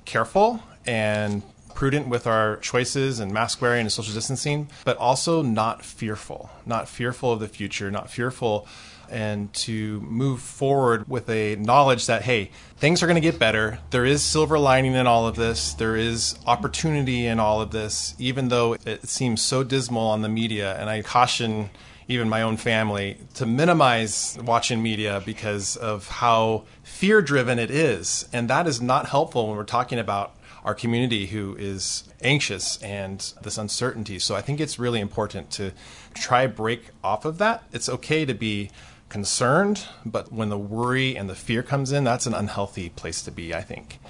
careful 0.04 0.62
and 0.86 1.42
prudent 1.74 2.08
with 2.08 2.26
our 2.26 2.56
choices 2.56 3.20
and 3.20 3.30
mask 3.32 3.60
wearing 3.60 3.82
and 3.82 3.92
social 3.92 4.14
distancing, 4.14 4.68
but 4.84 4.96
also 4.96 5.42
not 5.42 5.84
fearful, 5.84 6.50
not 6.66 6.88
fearful 6.88 7.32
of 7.32 7.40
the 7.40 7.48
future, 7.48 7.90
not 7.90 8.10
fearful 8.10 8.66
and 9.10 9.52
to 9.54 10.00
move 10.00 10.40
forward 10.40 11.08
with 11.08 11.28
a 11.30 11.56
knowledge 11.56 12.06
that 12.06 12.22
hey 12.22 12.50
things 12.76 13.02
are 13.02 13.06
going 13.06 13.14
to 13.14 13.20
get 13.20 13.38
better. 13.38 13.78
There 13.90 14.04
is 14.04 14.22
silver 14.22 14.58
lining 14.58 14.94
in 14.94 15.06
all 15.06 15.26
of 15.26 15.36
this. 15.36 15.74
There 15.74 15.96
is 15.96 16.38
opportunity 16.46 17.26
in 17.26 17.40
all 17.40 17.60
of 17.60 17.70
this 17.70 18.14
even 18.18 18.48
though 18.48 18.74
it 18.84 19.08
seems 19.08 19.42
so 19.42 19.62
dismal 19.62 20.08
on 20.08 20.22
the 20.22 20.28
media. 20.28 20.78
And 20.78 20.90
i 20.90 21.02
caution 21.02 21.70
even 22.08 22.28
my 22.28 22.42
own 22.42 22.56
family, 22.56 23.18
to 23.34 23.46
minimize 23.46 24.38
watching 24.42 24.82
media 24.82 25.22
because 25.24 25.76
of 25.76 26.08
how 26.08 26.64
fear 26.82 27.20
driven 27.20 27.58
it 27.58 27.70
is. 27.70 28.26
And 28.32 28.48
that 28.48 28.66
is 28.66 28.80
not 28.80 29.06
helpful 29.06 29.46
when 29.46 29.56
we're 29.56 29.64
talking 29.64 29.98
about 29.98 30.34
our 30.64 30.74
community 30.74 31.26
who 31.26 31.54
is 31.58 32.04
anxious 32.20 32.82
and 32.82 33.32
this 33.42 33.58
uncertainty. 33.58 34.18
So 34.18 34.34
I 34.34 34.40
think 34.40 34.58
it's 34.58 34.78
really 34.78 35.00
important 35.00 35.50
to 35.52 35.72
try 36.14 36.46
break 36.46 36.88
off 37.04 37.24
of 37.24 37.38
that. 37.38 37.62
It's 37.72 37.88
okay 37.88 38.24
to 38.24 38.34
be 38.34 38.70
concerned, 39.08 39.86
but 40.04 40.32
when 40.32 40.48
the 40.48 40.58
worry 40.58 41.16
and 41.16 41.28
the 41.28 41.34
fear 41.34 41.62
comes 41.62 41.92
in, 41.92 42.04
that's 42.04 42.26
an 42.26 42.34
unhealthy 42.34 42.88
place 42.88 43.22
to 43.22 43.30
be, 43.30 43.54
I 43.54 43.62
think. 43.62 44.00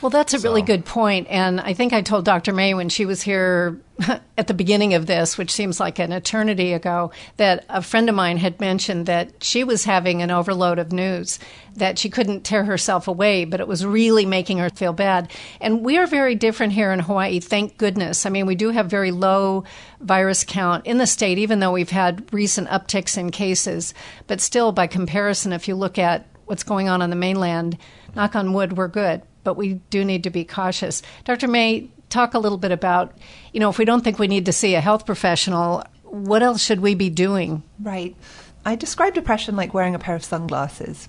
Well, 0.00 0.10
that's 0.10 0.32
a 0.32 0.38
so. 0.38 0.48
really 0.48 0.62
good 0.62 0.84
point. 0.84 1.26
And 1.28 1.60
I 1.60 1.72
think 1.72 1.92
I 1.92 2.02
told 2.02 2.24
Dr. 2.24 2.52
May 2.52 2.72
when 2.72 2.88
she 2.88 3.04
was 3.04 3.20
here 3.20 3.80
at 4.38 4.46
the 4.46 4.54
beginning 4.54 4.94
of 4.94 5.06
this, 5.06 5.36
which 5.36 5.50
seems 5.50 5.80
like 5.80 5.98
an 5.98 6.12
eternity 6.12 6.72
ago, 6.72 7.10
that 7.36 7.64
a 7.68 7.82
friend 7.82 8.08
of 8.08 8.14
mine 8.14 8.36
had 8.36 8.60
mentioned 8.60 9.06
that 9.06 9.42
she 9.42 9.64
was 9.64 9.84
having 9.84 10.22
an 10.22 10.30
overload 10.30 10.78
of 10.78 10.92
news, 10.92 11.40
that 11.74 11.98
she 11.98 12.08
couldn't 12.08 12.44
tear 12.44 12.64
herself 12.64 13.08
away, 13.08 13.44
but 13.44 13.58
it 13.58 13.66
was 13.66 13.84
really 13.84 14.24
making 14.24 14.58
her 14.58 14.70
feel 14.70 14.92
bad. 14.92 15.32
And 15.60 15.84
we 15.84 15.98
are 15.98 16.06
very 16.06 16.36
different 16.36 16.74
here 16.74 16.92
in 16.92 17.00
Hawaii, 17.00 17.40
thank 17.40 17.76
goodness. 17.76 18.24
I 18.24 18.30
mean, 18.30 18.46
we 18.46 18.54
do 18.54 18.70
have 18.70 18.86
very 18.86 19.10
low 19.10 19.64
virus 20.00 20.44
count 20.44 20.86
in 20.86 20.98
the 20.98 21.06
state, 21.08 21.38
even 21.38 21.58
though 21.58 21.72
we've 21.72 21.90
had 21.90 22.32
recent 22.32 22.68
upticks 22.68 23.18
in 23.18 23.30
cases. 23.32 23.94
But 24.28 24.40
still, 24.40 24.70
by 24.70 24.86
comparison, 24.86 25.52
if 25.52 25.66
you 25.66 25.74
look 25.74 25.98
at 25.98 26.26
what's 26.46 26.62
going 26.62 26.88
on 26.88 27.02
on 27.02 27.10
the 27.10 27.16
mainland, 27.16 27.76
knock 28.14 28.36
on 28.36 28.52
wood, 28.52 28.76
we're 28.76 28.86
good 28.86 29.22
but 29.48 29.56
we 29.56 29.80
do 29.88 30.04
need 30.04 30.24
to 30.24 30.28
be 30.28 30.44
cautious. 30.44 31.00
Dr. 31.24 31.48
May, 31.48 31.88
talk 32.10 32.34
a 32.34 32.38
little 32.38 32.58
bit 32.58 32.70
about, 32.70 33.16
you 33.54 33.60
know, 33.60 33.70
if 33.70 33.78
we 33.78 33.86
don't 33.86 34.04
think 34.04 34.18
we 34.18 34.28
need 34.28 34.44
to 34.44 34.52
see 34.52 34.74
a 34.74 34.80
health 34.82 35.06
professional, 35.06 35.82
what 36.02 36.42
else 36.42 36.62
should 36.62 36.80
we 36.80 36.94
be 36.94 37.08
doing? 37.08 37.62
Right. 37.80 38.14
I 38.64 38.74
describe 38.76 39.14
depression 39.14 39.56
like 39.56 39.72
wearing 39.72 39.94
a 39.94 39.98
pair 39.98 40.14
of 40.14 40.24
sunglasses. 40.24 41.08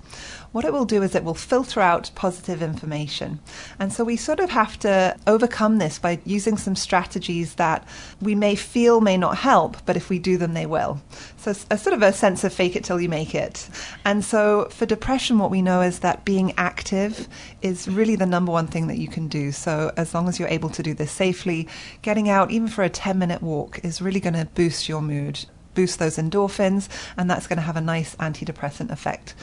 What 0.51 0.65
it 0.65 0.71
will 0.71 0.85
do 0.85 1.03
is 1.03 1.13
it 1.13 1.23
will 1.23 1.33
filter 1.33 1.81
out 1.81 2.09
positive 2.15 2.61
information. 2.61 3.39
And 3.77 3.91
so 3.91 4.03
we 4.03 4.15
sort 4.15 4.39
of 4.39 4.49
have 4.49 4.79
to 4.79 5.15
overcome 5.27 5.77
this 5.77 5.99
by 5.99 6.19
using 6.25 6.57
some 6.57 6.75
strategies 6.75 7.55
that 7.55 7.87
we 8.21 8.33
may 8.33 8.55
feel 8.55 9.01
may 9.01 9.17
not 9.17 9.37
help, 9.37 9.77
but 9.85 9.97
if 9.97 10.09
we 10.09 10.19
do 10.19 10.37
them, 10.37 10.53
they 10.53 10.65
will. 10.65 11.01
So 11.37 11.53
a 11.69 11.77
sort 11.77 11.93
of 11.93 12.01
a 12.01 12.13
sense 12.13 12.43
of 12.43 12.53
fake 12.53 12.75
it 12.75 12.83
till 12.83 13.01
you 13.01 13.09
make 13.09 13.35
it. 13.35 13.69
And 14.05 14.23
so 14.23 14.69
for 14.71 14.85
depression, 14.85 15.37
what 15.37 15.51
we 15.51 15.61
know 15.61 15.81
is 15.81 15.99
that 15.99 16.25
being 16.25 16.53
active 16.57 17.27
is 17.61 17.87
really 17.87 18.15
the 18.15 18.25
number 18.25 18.51
one 18.51 18.67
thing 18.67 18.87
that 18.87 18.97
you 18.97 19.07
can 19.07 19.27
do. 19.27 19.51
So 19.51 19.91
as 19.97 20.13
long 20.13 20.29
as 20.29 20.39
you're 20.39 20.47
able 20.47 20.69
to 20.69 20.81
do 20.81 20.93
this 20.93 21.11
safely, 21.11 21.67
getting 22.01 22.29
out 22.29 22.51
even 22.51 22.67
for 22.69 22.83
a 22.83 22.89
10 22.89 23.19
minute 23.19 23.41
walk 23.41 23.83
is 23.83 24.01
really 24.01 24.19
going 24.19 24.35
to 24.35 24.45
boost 24.45 24.87
your 24.87 25.01
mood 25.01 25.45
boost 25.79 25.97
those 25.97 26.17
endorphins, 26.17 26.89
and 27.15 27.29
that's 27.29 27.47
going 27.47 27.55
to 27.55 27.63
have 27.63 27.77
a 27.77 27.81
nice 27.95 28.13
antidepressant 28.17 28.89
effect. 28.91 29.33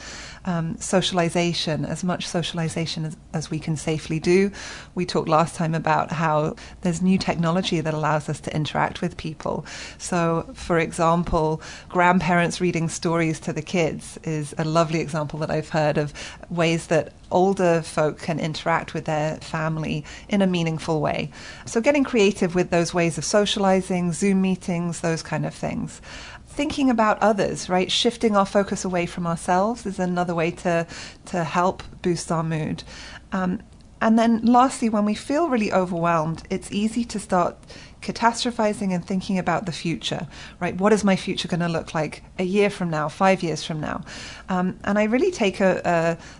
Um, 0.45 0.77
socialization, 0.77 1.83
as 1.83 2.03
much 2.03 2.27
socialization 2.27 3.05
as, 3.05 3.17
as, 3.33 3.49
we 3.49 3.57
can 3.57 3.75
safely 3.75 4.19
do. 4.19 4.51
We 4.93 5.03
talked 5.03 5.27
last 5.27 5.55
time 5.55 5.73
about 5.73 6.11
how 6.11 6.55
there's 6.81 7.01
new 7.01 7.17
technology 7.17 7.81
that 7.81 7.93
allows 7.93 8.29
us 8.29 8.39
to 8.41 8.55
interact 8.55 9.01
with 9.01 9.17
people. 9.17 9.65
So, 9.97 10.47
for 10.53 10.77
example, 10.77 11.59
grandparents 11.89 12.61
reading 12.61 12.87
stories 12.87 13.39
to 13.41 13.51
the 13.51 13.63
kids 13.63 14.19
is 14.23 14.53
a 14.59 14.63
lovely 14.63 14.99
example 14.99 15.39
that 15.39 15.49
I've 15.49 15.69
heard 15.69 15.97
of 15.97 16.13
ways 16.51 16.87
that 16.87 17.13
older 17.31 17.81
folk 17.81 18.19
can 18.19 18.39
interact 18.39 18.93
with 18.93 19.05
their 19.05 19.37
family 19.37 20.05
in 20.29 20.41
a 20.41 20.47
meaningful 20.47 21.01
way. 21.01 21.31
So, 21.65 21.81
getting 21.81 22.03
creative 22.03 22.55
with 22.55 22.69
those 22.69 22.93
ways 22.93 23.17
of 23.17 23.25
socializing, 23.25 24.13
Zoom 24.13 24.41
meetings, 24.41 25.01
those 25.01 25.23
kind 25.23 25.45
of 25.45 25.53
things. 25.53 26.01
Thinking 26.47 26.89
about 26.89 27.21
others, 27.21 27.69
right? 27.69 27.91
Shifting 27.91 28.35
our 28.35 28.45
focus 28.45 28.83
away 28.83 29.05
from 29.05 29.27
ourselves 29.27 29.85
is 29.85 29.99
another 29.99 30.33
way 30.33 30.51
to, 30.51 30.87
to 31.25 31.43
help 31.43 31.83
boost 32.01 32.31
our 32.31 32.43
mood. 32.43 32.83
Um, 33.31 33.61
and 34.01 34.17
then, 34.17 34.41
lastly, 34.43 34.89
when 34.89 35.05
we 35.05 35.15
feel 35.15 35.49
really 35.49 35.71
overwhelmed, 35.71 36.43
it's 36.49 36.71
easy 36.71 37.03
to 37.05 37.19
start 37.19 37.57
catastrophizing 38.01 38.93
and 38.93 39.03
thinking 39.03 39.39
about 39.39 39.65
the 39.65 39.71
future, 39.71 40.27
right? 40.59 40.77
What 40.77 40.93
is 40.93 41.03
my 41.03 41.15
future 41.15 41.47
going 41.47 41.61
to 41.61 41.67
look 41.67 41.95
like 41.95 42.23
a 42.37 42.43
year 42.43 42.69
from 42.69 42.91
now, 42.91 43.09
five 43.09 43.41
years 43.41 43.63
from 43.63 43.79
now? 43.79 44.03
Um, 44.49 44.79
and 44.83 44.99
I 44.99 45.05
really 45.05 45.31
take 45.31 45.59
a, 45.59 45.81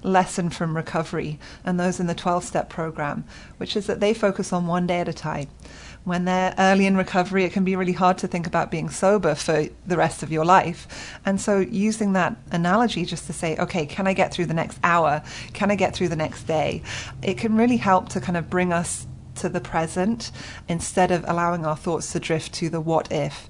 a 0.04 0.08
lesson 0.08 0.52
from 0.52 0.76
recovery 0.76 1.39
and 1.65 1.80
those 1.80 2.00
in 2.00 2.06
the 2.06 2.13
12 2.13 2.43
step 2.43 2.70
program, 2.70 3.26
which 3.58 3.76
is 3.76 3.88
that 3.88 4.00
they 4.00 4.13
focus 4.13 4.54
on 4.54 4.67
one 4.67 4.86
day 4.86 5.00
at 5.00 5.08
a 5.08 5.13
time 5.13 5.50
when 6.08 6.24
they're 6.24 6.56
early 6.58 6.86
in 6.86 6.96
recovery, 6.96 7.43
it 7.43 7.52
can 7.52 7.65
be 7.65 7.76
really 7.76 7.91
hard 7.91 8.17
to 8.20 8.28
think 8.30 8.48
about 8.48 8.72
being 8.72 8.89
sober 8.89 9.36
for 9.36 9.65
the 9.86 9.98
rest 9.98 10.24
of 10.24 10.32
your 10.32 10.46
life. 10.46 11.20
And 11.26 11.39
so, 11.39 11.60
using 11.60 12.13
that 12.13 12.38
analogy 12.50 13.04
just 13.04 13.28
to 13.28 13.34
say, 13.34 13.58
okay, 13.58 13.86
can 13.86 14.08
I 14.08 14.13
get 14.13 14.34
through 14.34 14.46
the 14.46 14.54
next 14.54 14.80
hour? 14.86 15.22
Can 15.52 15.70
I 15.70 15.76
get 15.76 15.93
through 15.93 16.08
the 16.08 16.15
next 16.15 16.43
day? 16.43 16.82
It 17.22 17.38
can 17.38 17.58
really 17.58 17.76
help 17.76 18.08
to 18.10 18.22
kind 18.22 18.38
of 18.38 18.50
bring 18.50 18.72
us 18.72 19.06
to 19.36 19.50
the 19.50 19.60
present 19.60 20.32
instead 20.70 21.12
of 21.12 21.26
allowing 21.28 21.65
our 21.65 21.76
thoughts 21.76 22.13
to 22.13 22.22
drift 22.22 22.54
to 22.54 22.70
the 22.70 22.80
what 22.80 23.12
if 23.12 23.50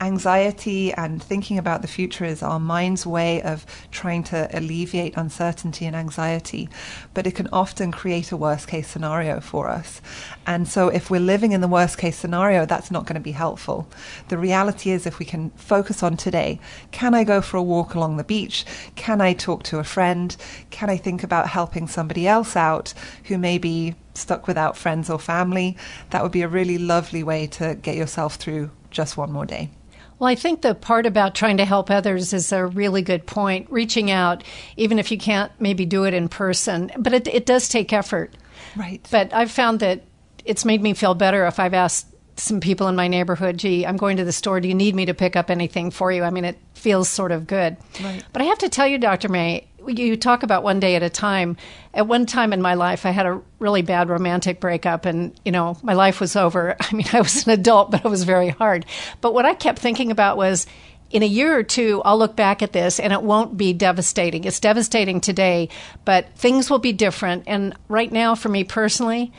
anxiety 0.00 0.92
and 0.92 1.22
thinking 1.22 1.58
about 1.58 1.82
the 1.82 1.88
future 1.88 2.24
is 2.24 2.42
our 2.42 2.58
mind's 2.58 3.06
way 3.06 3.40
of 3.42 3.64
trying 3.90 4.22
to 4.24 4.48
alleviate 4.52 5.16
uncertainty 5.16 5.86
and 5.86 5.94
anxiety, 5.94 6.68
but 7.14 7.26
it 7.26 7.34
can 7.34 7.48
often 7.52 7.92
create 7.92 8.32
a 8.32 8.36
worst 8.36 8.68
case 8.68 8.88
scenario 8.88 9.40
for 9.40 9.68
us. 9.68 10.00
And 10.46 10.68
so, 10.68 10.88
if 10.88 11.10
we're 11.10 11.20
living 11.20 11.52
in 11.52 11.60
the 11.60 11.68
worst 11.68 11.98
case 11.98 12.16
scenario, 12.16 12.66
that's 12.66 12.90
not 12.90 13.06
going 13.06 13.14
to 13.14 13.20
be 13.20 13.32
helpful. 13.32 13.88
The 14.28 14.38
reality 14.38 14.90
is, 14.90 15.06
if 15.06 15.18
we 15.18 15.26
can 15.26 15.50
focus 15.50 16.02
on 16.02 16.16
today, 16.16 16.60
can 16.90 17.14
I 17.14 17.24
go 17.24 17.40
for 17.40 17.56
a 17.56 17.62
walk 17.62 17.94
along 17.94 18.16
the 18.16 18.24
beach? 18.24 18.64
Can 18.96 19.20
I 19.20 19.32
talk 19.32 19.62
to 19.64 19.78
a 19.78 19.84
friend? 19.84 20.36
Can 20.70 20.90
I 20.90 20.96
think 20.96 21.22
about 21.22 21.48
helping 21.48 21.86
somebody 21.88 22.26
else 22.26 22.56
out 22.56 22.94
who 23.24 23.38
may 23.38 23.58
be 23.58 23.94
stuck 24.14 24.46
without 24.46 24.76
friends 24.76 25.08
or 25.08 25.18
family? 25.18 25.76
That 26.10 26.22
would 26.22 26.32
be 26.32 26.42
a 26.42 26.48
really 26.48 26.78
lovely 26.78 27.22
way 27.22 27.46
to 27.48 27.74
get 27.76 27.96
yourself 27.96 28.36
through 28.36 28.70
just 28.90 29.16
one 29.16 29.32
more 29.32 29.46
day. 29.46 29.70
Well, 30.18 30.28
I 30.28 30.34
think 30.34 30.62
the 30.62 30.74
part 30.74 31.06
about 31.06 31.34
trying 31.34 31.56
to 31.56 31.64
help 31.64 31.90
others 31.90 32.32
is 32.32 32.52
a 32.52 32.66
really 32.66 33.02
good 33.02 33.26
point. 33.26 33.66
Reaching 33.70 34.10
out, 34.10 34.44
even 34.76 34.98
if 34.98 35.10
you 35.10 35.18
can't 35.18 35.52
maybe 35.58 35.84
do 35.84 36.04
it 36.04 36.14
in 36.14 36.28
person, 36.28 36.92
but 36.96 37.12
it, 37.12 37.26
it 37.28 37.46
does 37.46 37.68
take 37.68 37.92
effort. 37.92 38.34
Right. 38.76 39.06
But 39.10 39.32
I've 39.32 39.50
found 39.50 39.80
that 39.80 40.02
it's 40.44 40.64
made 40.64 40.82
me 40.82 40.94
feel 40.94 41.14
better 41.14 41.46
if 41.46 41.58
I've 41.58 41.74
asked 41.74 42.06
some 42.36 42.60
people 42.60 42.88
in 42.88 42.96
my 42.96 43.08
neighborhood, 43.08 43.58
gee, 43.58 43.86
I'm 43.86 43.96
going 43.96 44.16
to 44.16 44.24
the 44.24 44.32
store. 44.32 44.60
Do 44.60 44.68
you 44.68 44.74
need 44.74 44.94
me 44.94 45.06
to 45.06 45.14
pick 45.14 45.36
up 45.36 45.50
anything 45.50 45.90
for 45.90 46.10
you? 46.10 46.24
I 46.24 46.30
mean, 46.30 46.44
it 46.44 46.58
feels 46.74 47.08
sort 47.08 47.32
of 47.32 47.46
good. 47.46 47.76
Right. 48.02 48.24
But 48.32 48.42
I 48.42 48.46
have 48.46 48.58
to 48.58 48.68
tell 48.68 48.86
you, 48.86 48.98
Dr. 48.98 49.28
May, 49.28 49.66
you 49.88 50.16
talk 50.16 50.42
about 50.42 50.62
one 50.62 50.80
day 50.80 50.96
at 50.96 51.02
a 51.02 51.10
time. 51.10 51.56
At 51.92 52.06
one 52.06 52.26
time 52.26 52.52
in 52.52 52.60
my 52.60 52.74
life, 52.74 53.06
I 53.06 53.10
had 53.10 53.26
a 53.26 53.40
really 53.58 53.82
bad 53.82 54.08
romantic 54.08 54.60
breakup, 54.60 55.06
and 55.06 55.38
you 55.44 55.52
know, 55.52 55.76
my 55.82 55.94
life 55.94 56.20
was 56.20 56.36
over. 56.36 56.76
I 56.80 56.94
mean, 56.94 57.06
I 57.12 57.20
was 57.20 57.46
an 57.46 57.52
adult, 57.52 57.90
but 57.90 58.04
it 58.04 58.08
was 58.08 58.24
very 58.24 58.48
hard. 58.48 58.86
But 59.20 59.34
what 59.34 59.46
I 59.46 59.54
kept 59.54 59.78
thinking 59.78 60.10
about 60.10 60.36
was, 60.36 60.66
in 61.10 61.22
a 61.22 61.26
year 61.26 61.56
or 61.56 61.62
two, 61.62 62.02
I'll 62.04 62.18
look 62.18 62.34
back 62.34 62.60
at 62.60 62.72
this 62.72 62.98
and 62.98 63.12
it 63.12 63.22
won't 63.22 63.56
be 63.56 63.72
devastating. 63.72 64.42
It's 64.42 64.58
devastating 64.58 65.20
today, 65.20 65.68
but 66.04 66.34
things 66.34 66.68
will 66.68 66.80
be 66.80 66.92
different. 66.92 67.44
And 67.46 67.76
right 67.88 68.10
now, 68.10 68.34
for 68.34 68.48
me 68.48 68.64
personally, 68.64 69.32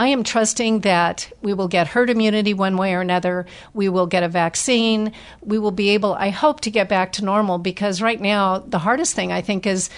I 0.00 0.06
am 0.06 0.24
trusting 0.24 0.80
that 0.80 1.30
we 1.42 1.52
will 1.52 1.68
get 1.68 1.88
herd 1.88 2.08
immunity 2.08 2.54
one 2.54 2.78
way 2.78 2.94
or 2.94 3.02
another. 3.02 3.44
We 3.74 3.90
will 3.90 4.06
get 4.06 4.22
a 4.22 4.30
vaccine. 4.30 5.12
We 5.42 5.58
will 5.58 5.72
be 5.72 5.90
able, 5.90 6.14
I 6.14 6.30
hope, 6.30 6.62
to 6.62 6.70
get 6.70 6.88
back 6.88 7.12
to 7.12 7.24
normal 7.24 7.58
because 7.58 8.00
right 8.00 8.18
now, 8.18 8.60
the 8.60 8.78
hardest 8.78 9.14
thing 9.14 9.30
I 9.30 9.42
think 9.42 9.66
is 9.66 9.90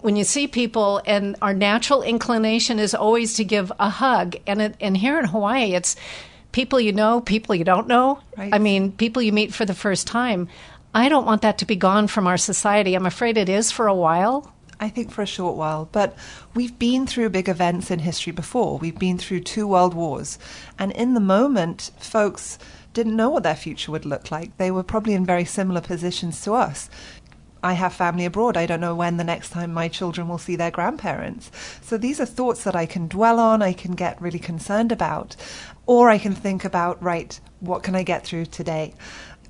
when 0.00 0.16
you 0.16 0.24
see 0.24 0.48
people 0.48 1.02
and 1.04 1.36
our 1.42 1.52
natural 1.52 2.02
inclination 2.02 2.78
is 2.78 2.94
always 2.94 3.34
to 3.34 3.44
give 3.44 3.70
a 3.78 3.90
hug. 3.90 4.36
And, 4.46 4.62
it, 4.62 4.76
and 4.80 4.96
here 4.96 5.18
in 5.18 5.26
Hawaii, 5.26 5.74
it's 5.74 5.94
people 6.52 6.80
you 6.80 6.92
know, 6.92 7.20
people 7.20 7.54
you 7.54 7.64
don't 7.64 7.86
know. 7.86 8.22
Right. 8.38 8.54
I 8.54 8.58
mean, 8.58 8.92
people 8.92 9.20
you 9.20 9.30
meet 9.30 9.52
for 9.52 9.66
the 9.66 9.74
first 9.74 10.06
time. 10.06 10.48
I 10.94 11.10
don't 11.10 11.26
want 11.26 11.42
that 11.42 11.58
to 11.58 11.66
be 11.66 11.76
gone 11.76 12.06
from 12.06 12.26
our 12.26 12.38
society. 12.38 12.94
I'm 12.94 13.04
afraid 13.04 13.36
it 13.36 13.50
is 13.50 13.70
for 13.70 13.88
a 13.88 13.94
while. 13.94 14.54
I 14.80 14.88
think 14.88 15.12
for 15.12 15.22
a 15.22 15.26
short 15.26 15.56
while. 15.56 15.88
But 15.92 16.16
we've 16.54 16.76
been 16.78 17.06
through 17.06 17.30
big 17.30 17.48
events 17.48 17.90
in 17.90 18.00
history 18.00 18.32
before. 18.32 18.78
We've 18.78 18.98
been 18.98 19.18
through 19.18 19.40
two 19.40 19.68
world 19.68 19.94
wars. 19.94 20.38
And 20.78 20.90
in 20.92 21.14
the 21.14 21.20
moment, 21.20 21.90
folks 21.98 22.58
didn't 22.94 23.14
know 23.14 23.30
what 23.30 23.42
their 23.42 23.54
future 23.54 23.92
would 23.92 24.06
look 24.06 24.30
like. 24.30 24.56
They 24.56 24.70
were 24.70 24.82
probably 24.82 25.14
in 25.14 25.24
very 25.24 25.44
similar 25.44 25.80
positions 25.80 26.40
to 26.42 26.54
us. 26.54 26.90
I 27.62 27.74
have 27.74 27.92
family 27.92 28.24
abroad. 28.24 28.56
I 28.56 28.64
don't 28.64 28.80
know 28.80 28.94
when 28.94 29.18
the 29.18 29.24
next 29.24 29.50
time 29.50 29.72
my 29.72 29.88
children 29.88 30.28
will 30.28 30.38
see 30.38 30.56
their 30.56 30.70
grandparents. 30.70 31.50
So 31.82 31.98
these 31.98 32.18
are 32.18 32.26
thoughts 32.26 32.64
that 32.64 32.74
I 32.74 32.86
can 32.86 33.06
dwell 33.06 33.38
on, 33.38 33.60
I 33.60 33.74
can 33.74 33.92
get 33.92 34.20
really 34.20 34.38
concerned 34.38 34.92
about, 34.92 35.36
or 35.86 36.08
I 36.08 36.16
can 36.16 36.34
think 36.34 36.64
about, 36.64 37.02
right, 37.02 37.38
what 37.60 37.82
can 37.82 37.94
I 37.94 38.02
get 38.02 38.24
through 38.24 38.46
today? 38.46 38.94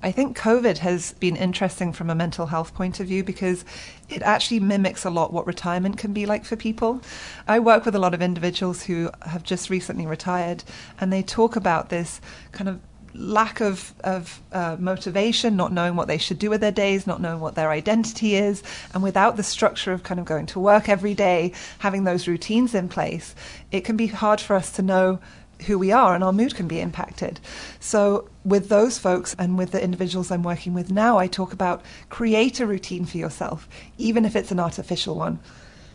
I 0.02 0.12
think 0.12 0.36
COVID 0.36 0.78
has 0.78 1.12
been 1.14 1.36
interesting 1.36 1.92
from 1.92 2.08
a 2.08 2.14
mental 2.14 2.46
health 2.46 2.74
point 2.74 3.00
of 3.00 3.06
view 3.06 3.22
because 3.22 3.64
it 4.08 4.22
actually 4.22 4.60
mimics 4.60 5.04
a 5.04 5.10
lot 5.10 5.32
what 5.32 5.46
retirement 5.46 5.98
can 5.98 6.14
be 6.14 6.24
like 6.24 6.44
for 6.44 6.56
people. 6.56 7.02
I 7.46 7.58
work 7.58 7.84
with 7.84 7.94
a 7.94 7.98
lot 7.98 8.14
of 8.14 8.22
individuals 8.22 8.82
who 8.84 9.10
have 9.22 9.42
just 9.42 9.68
recently 9.68 10.06
retired, 10.06 10.64
and 11.00 11.12
they 11.12 11.22
talk 11.22 11.54
about 11.54 11.90
this 11.90 12.20
kind 12.52 12.68
of 12.68 12.80
lack 13.12 13.60
of, 13.60 13.92
of 14.04 14.40
uh, 14.52 14.76
motivation, 14.78 15.56
not 15.56 15.72
knowing 15.72 15.96
what 15.96 16.08
they 16.08 16.18
should 16.18 16.38
do 16.38 16.48
with 16.48 16.60
their 16.60 16.72
days, 16.72 17.06
not 17.06 17.20
knowing 17.20 17.40
what 17.40 17.54
their 17.54 17.70
identity 17.70 18.36
is, 18.36 18.62
and 18.94 19.02
without 19.02 19.36
the 19.36 19.42
structure 19.42 19.92
of 19.92 20.02
kind 20.02 20.20
of 20.20 20.26
going 20.26 20.46
to 20.46 20.60
work 20.60 20.88
every 20.88 21.12
day, 21.12 21.52
having 21.80 22.04
those 22.04 22.28
routines 22.28 22.74
in 22.74 22.88
place, 22.88 23.34
it 23.70 23.84
can 23.84 23.96
be 23.96 24.06
hard 24.06 24.40
for 24.40 24.56
us 24.56 24.70
to 24.72 24.82
know 24.82 25.18
who 25.66 25.78
we 25.78 25.92
are 25.92 26.14
and 26.14 26.24
our 26.24 26.32
mood 26.32 26.54
can 26.54 26.68
be 26.68 26.80
impacted. 26.80 27.40
So, 27.78 28.28
with 28.44 28.68
those 28.68 28.98
folks 28.98 29.34
and 29.38 29.58
with 29.58 29.72
the 29.72 29.82
individuals 29.82 30.30
I'm 30.30 30.42
working 30.42 30.74
with 30.74 30.90
now, 30.90 31.18
I 31.18 31.26
talk 31.26 31.52
about 31.52 31.82
create 32.08 32.60
a 32.60 32.66
routine 32.66 33.04
for 33.04 33.18
yourself, 33.18 33.68
even 33.98 34.24
if 34.24 34.34
it's 34.34 34.50
an 34.50 34.60
artificial 34.60 35.14
one. 35.14 35.38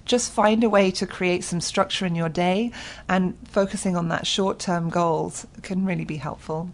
Just 0.05 0.31
find 0.31 0.63
a 0.63 0.69
way 0.69 0.91
to 0.91 1.07
create 1.07 1.43
some 1.43 1.59
structure 1.59 2.05
in 2.05 2.13
your 2.13 2.29
day, 2.29 2.71
and 3.09 3.35
focusing 3.45 3.95
on 3.95 4.09
that 4.09 4.27
short 4.27 4.59
term 4.59 4.89
goals 4.89 5.47
can 5.63 5.85
really 5.85 6.05
be 6.05 6.17
helpful. 6.17 6.69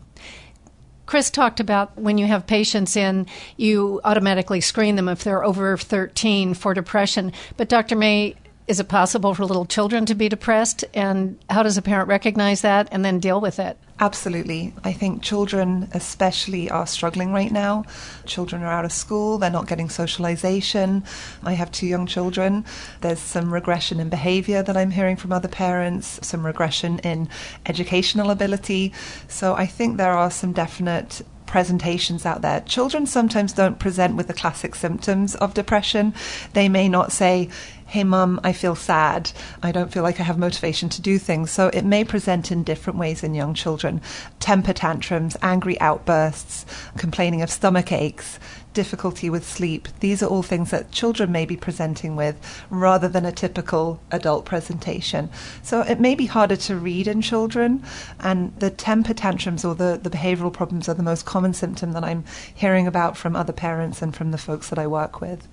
Chris 1.11 1.29
talked 1.29 1.59
about 1.59 1.97
when 1.97 2.17
you 2.17 2.25
have 2.25 2.47
patients 2.47 2.95
in, 2.95 3.27
you 3.57 3.99
automatically 4.05 4.61
screen 4.61 4.95
them 4.95 5.09
if 5.09 5.25
they're 5.25 5.43
over 5.43 5.75
13 5.75 6.53
for 6.53 6.73
depression. 6.73 7.33
But 7.57 7.67
Dr. 7.67 7.97
May, 7.97 8.35
is 8.71 8.79
it 8.79 8.87
possible 8.87 9.33
for 9.35 9.43
little 9.43 9.65
children 9.65 10.05
to 10.05 10.15
be 10.15 10.29
depressed? 10.29 10.85
And 10.93 11.37
how 11.49 11.61
does 11.61 11.77
a 11.77 11.81
parent 11.81 12.07
recognize 12.07 12.61
that 12.61 12.87
and 12.89 13.03
then 13.03 13.19
deal 13.19 13.41
with 13.41 13.59
it? 13.59 13.77
Absolutely. 13.99 14.73
I 14.81 14.93
think 14.93 15.21
children, 15.21 15.89
especially, 15.91 16.69
are 16.69 16.87
struggling 16.87 17.33
right 17.33 17.51
now. 17.51 17.83
Children 18.25 18.63
are 18.63 18.71
out 18.71 18.85
of 18.85 18.93
school, 18.93 19.37
they're 19.37 19.51
not 19.51 19.67
getting 19.67 19.89
socialization. 19.89 21.03
I 21.43 21.51
have 21.51 21.69
two 21.73 21.85
young 21.85 22.07
children. 22.07 22.63
There's 23.01 23.19
some 23.19 23.53
regression 23.53 23.99
in 23.99 24.07
behavior 24.07 24.63
that 24.63 24.77
I'm 24.77 24.91
hearing 24.91 25.17
from 25.17 25.33
other 25.33 25.49
parents, 25.49 26.25
some 26.25 26.45
regression 26.45 26.99
in 26.99 27.27
educational 27.65 28.31
ability. 28.31 28.93
So 29.27 29.53
I 29.53 29.65
think 29.65 29.97
there 29.97 30.13
are 30.13 30.31
some 30.31 30.53
definite 30.53 31.23
presentations 31.51 32.25
out 32.25 32.41
there. 32.41 32.61
Children 32.61 33.05
sometimes 33.05 33.51
don't 33.51 33.77
present 33.77 34.15
with 34.15 34.27
the 34.27 34.33
classic 34.33 34.73
symptoms 34.73 35.35
of 35.35 35.53
depression. 35.53 36.13
They 36.53 36.69
may 36.69 36.87
not 36.87 37.11
say, 37.11 37.49
hey, 37.91 38.05
mum, 38.05 38.39
I 38.41 38.53
feel 38.53 38.73
sad. 38.73 39.33
I 39.61 39.73
don't 39.73 39.91
feel 39.91 40.01
like 40.01 40.21
I 40.21 40.23
have 40.23 40.37
motivation 40.37 40.87
to 40.87 41.01
do 41.01 41.19
things. 41.19 41.51
So 41.51 41.67
it 41.73 41.83
may 41.83 42.05
present 42.05 42.49
in 42.49 42.63
different 42.63 42.97
ways 42.97 43.21
in 43.21 43.33
young 43.33 43.53
children 43.53 43.99
temper 44.39 44.71
tantrums, 44.71 45.35
angry 45.41 45.77
outbursts, 45.81 46.65
complaining 46.95 47.41
of 47.41 47.51
stomach 47.51 47.91
aches, 47.91 48.39
difficulty 48.73 49.29
with 49.29 49.45
sleep. 49.45 49.89
These 49.99 50.23
are 50.23 50.27
all 50.27 50.41
things 50.41 50.71
that 50.71 50.93
children 50.93 51.33
may 51.33 51.45
be 51.45 51.57
presenting 51.57 52.15
with 52.15 52.37
rather 52.69 53.09
than 53.09 53.25
a 53.25 53.31
typical 53.33 53.99
adult 54.09 54.45
presentation. 54.45 55.29
So 55.61 55.81
it 55.81 55.99
may 55.99 56.15
be 56.15 56.27
harder 56.27 56.55
to 56.55 56.77
read 56.77 57.09
in 57.09 57.21
children, 57.21 57.83
and 58.21 58.57
the 58.57 58.69
temper 58.69 59.13
tantrums 59.13 59.65
or 59.65 59.75
the, 59.75 59.99
the 60.01 60.09
behavioral 60.09 60.53
problems 60.53 60.87
are 60.87 60.93
the 60.93 61.03
most 61.03 61.25
common 61.25 61.53
symptom 61.53 61.91
that 61.91 62.05
I'm 62.05 62.23
hearing 62.55 62.87
about 62.87 63.17
from 63.17 63.35
other 63.35 63.51
parents 63.51 64.01
and 64.01 64.15
from 64.15 64.31
the 64.31 64.37
folks 64.37 64.69
that 64.69 64.79
I 64.79 64.87
work 64.87 65.19
with. 65.19 65.45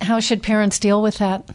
How 0.00 0.18
should 0.18 0.42
parents 0.42 0.78
deal 0.78 1.02
with 1.02 1.18
that? 1.18 1.48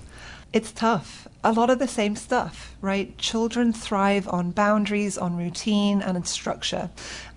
It's 0.53 0.71
tough. 0.71 1.27
A 1.43 1.51
lot 1.51 1.69
of 1.69 1.79
the 1.79 1.87
same 1.87 2.15
stuff, 2.15 2.75
right? 2.79 3.17
Children 3.17 3.73
thrive 3.73 4.27
on 4.27 4.51
boundaries, 4.51 5.17
on 5.17 5.35
routine, 5.35 6.01
and 6.01 6.25
structure. 6.27 6.89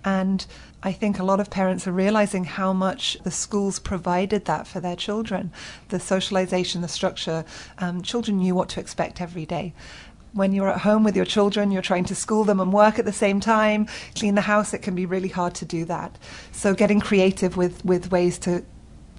And 0.04 0.46
I 0.82 0.92
think 0.92 1.18
a 1.18 1.24
lot 1.24 1.40
of 1.40 1.50
parents 1.50 1.86
are 1.86 1.92
realizing 1.92 2.44
how 2.44 2.72
much 2.72 3.16
the 3.24 3.30
schools 3.30 3.78
provided 3.78 4.44
that 4.44 4.66
for 4.66 4.80
their 4.80 4.96
children. 4.96 5.50
The 5.88 5.98
socialization, 5.98 6.82
the 6.82 6.88
structure. 6.88 7.44
Um, 7.78 8.02
children 8.02 8.38
knew 8.38 8.54
what 8.54 8.68
to 8.70 8.80
expect 8.80 9.20
every 9.20 9.46
day 9.46 9.74
when 10.34 10.52
you're 10.52 10.68
at 10.68 10.82
home 10.82 11.04
with 11.04 11.16
your 11.16 11.24
children, 11.24 11.70
you're 11.70 11.82
trying 11.82 12.04
to 12.04 12.14
school 12.14 12.44
them 12.44 12.60
and 12.60 12.70
work 12.70 12.98
at 12.98 13.06
the 13.06 13.12
same 13.12 13.40
time, 13.40 13.88
clean 14.14 14.34
the 14.34 14.42
house, 14.42 14.74
it 14.74 14.82
can 14.82 14.94
be 14.94 15.06
really 15.06 15.28
hard 15.28 15.54
to 15.54 15.64
do 15.64 15.86
that. 15.86 16.16
So, 16.52 16.74
getting 16.74 17.00
creative 17.00 17.56
with, 17.56 17.82
with 17.84 18.12
ways 18.12 18.38
to 18.40 18.62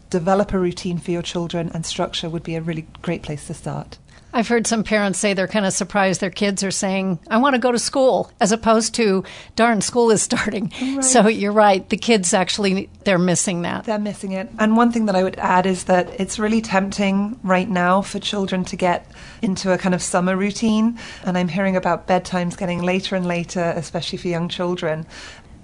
develop 0.10 0.54
a 0.54 0.60
routine 0.60 0.98
for 0.98 1.12
your 1.12 1.22
children 1.22 1.72
and 1.74 1.86
structure 1.86 2.30
would 2.30 2.44
be 2.44 2.56
a 2.56 2.62
really 2.62 2.88
great 3.02 3.22
place 3.22 3.48
to 3.48 3.54
start. 3.54 3.98
I've 4.32 4.48
heard 4.48 4.68
some 4.68 4.84
parents 4.84 5.18
say 5.18 5.34
they're 5.34 5.48
kind 5.48 5.66
of 5.66 5.74
surprised 5.74 6.22
their 6.22 6.30
kids 6.30 6.64
are 6.64 6.70
saying, 6.70 7.18
I 7.30 7.38
want 7.38 7.56
to 7.56 7.60
go 7.60 7.72
to 7.72 7.80
school, 7.80 8.32
as 8.40 8.52
opposed 8.52 8.94
to, 8.96 9.24
darn, 9.56 9.82
school 9.82 10.12
is 10.12 10.22
starting. 10.22 10.72
Right. 10.80 11.04
So 11.04 11.28
you're 11.28 11.52
right. 11.52 11.88
The 11.90 11.98
kids 11.98 12.32
actually, 12.32 12.92
they're 13.06 13.18
missing 13.18 13.64
that. 13.64 13.86
They're 13.86 13.98
missing 13.98 14.34
it. 14.34 14.50
And 14.60 14.78
one 14.78 14.92
thing 14.92 15.08
that 15.08 15.16
I 15.16 15.24
would 15.24 15.40
add 15.40 15.66
is 15.66 15.86
that 15.86 16.20
it's 16.20 16.38
really 16.38 16.62
tempting 16.62 17.40
right 17.42 17.68
now 17.68 18.04
for 18.04 18.20
children 18.20 18.64
to 18.66 18.76
get 18.76 19.10
into 19.42 19.74
a 19.74 19.80
kind 19.80 19.96
of 19.96 20.02
summer 20.04 20.38
routine. 20.38 21.00
And 21.24 21.36
I'm 21.36 21.48
hearing 21.48 21.76
about 21.76 22.08
bedtimes 22.08 22.56
getting 22.56 22.84
later 22.84 23.16
and 23.16 23.26
later, 23.26 23.74
especially 23.76 24.20
for 24.20 24.28
young 24.28 24.48
children. 24.48 25.08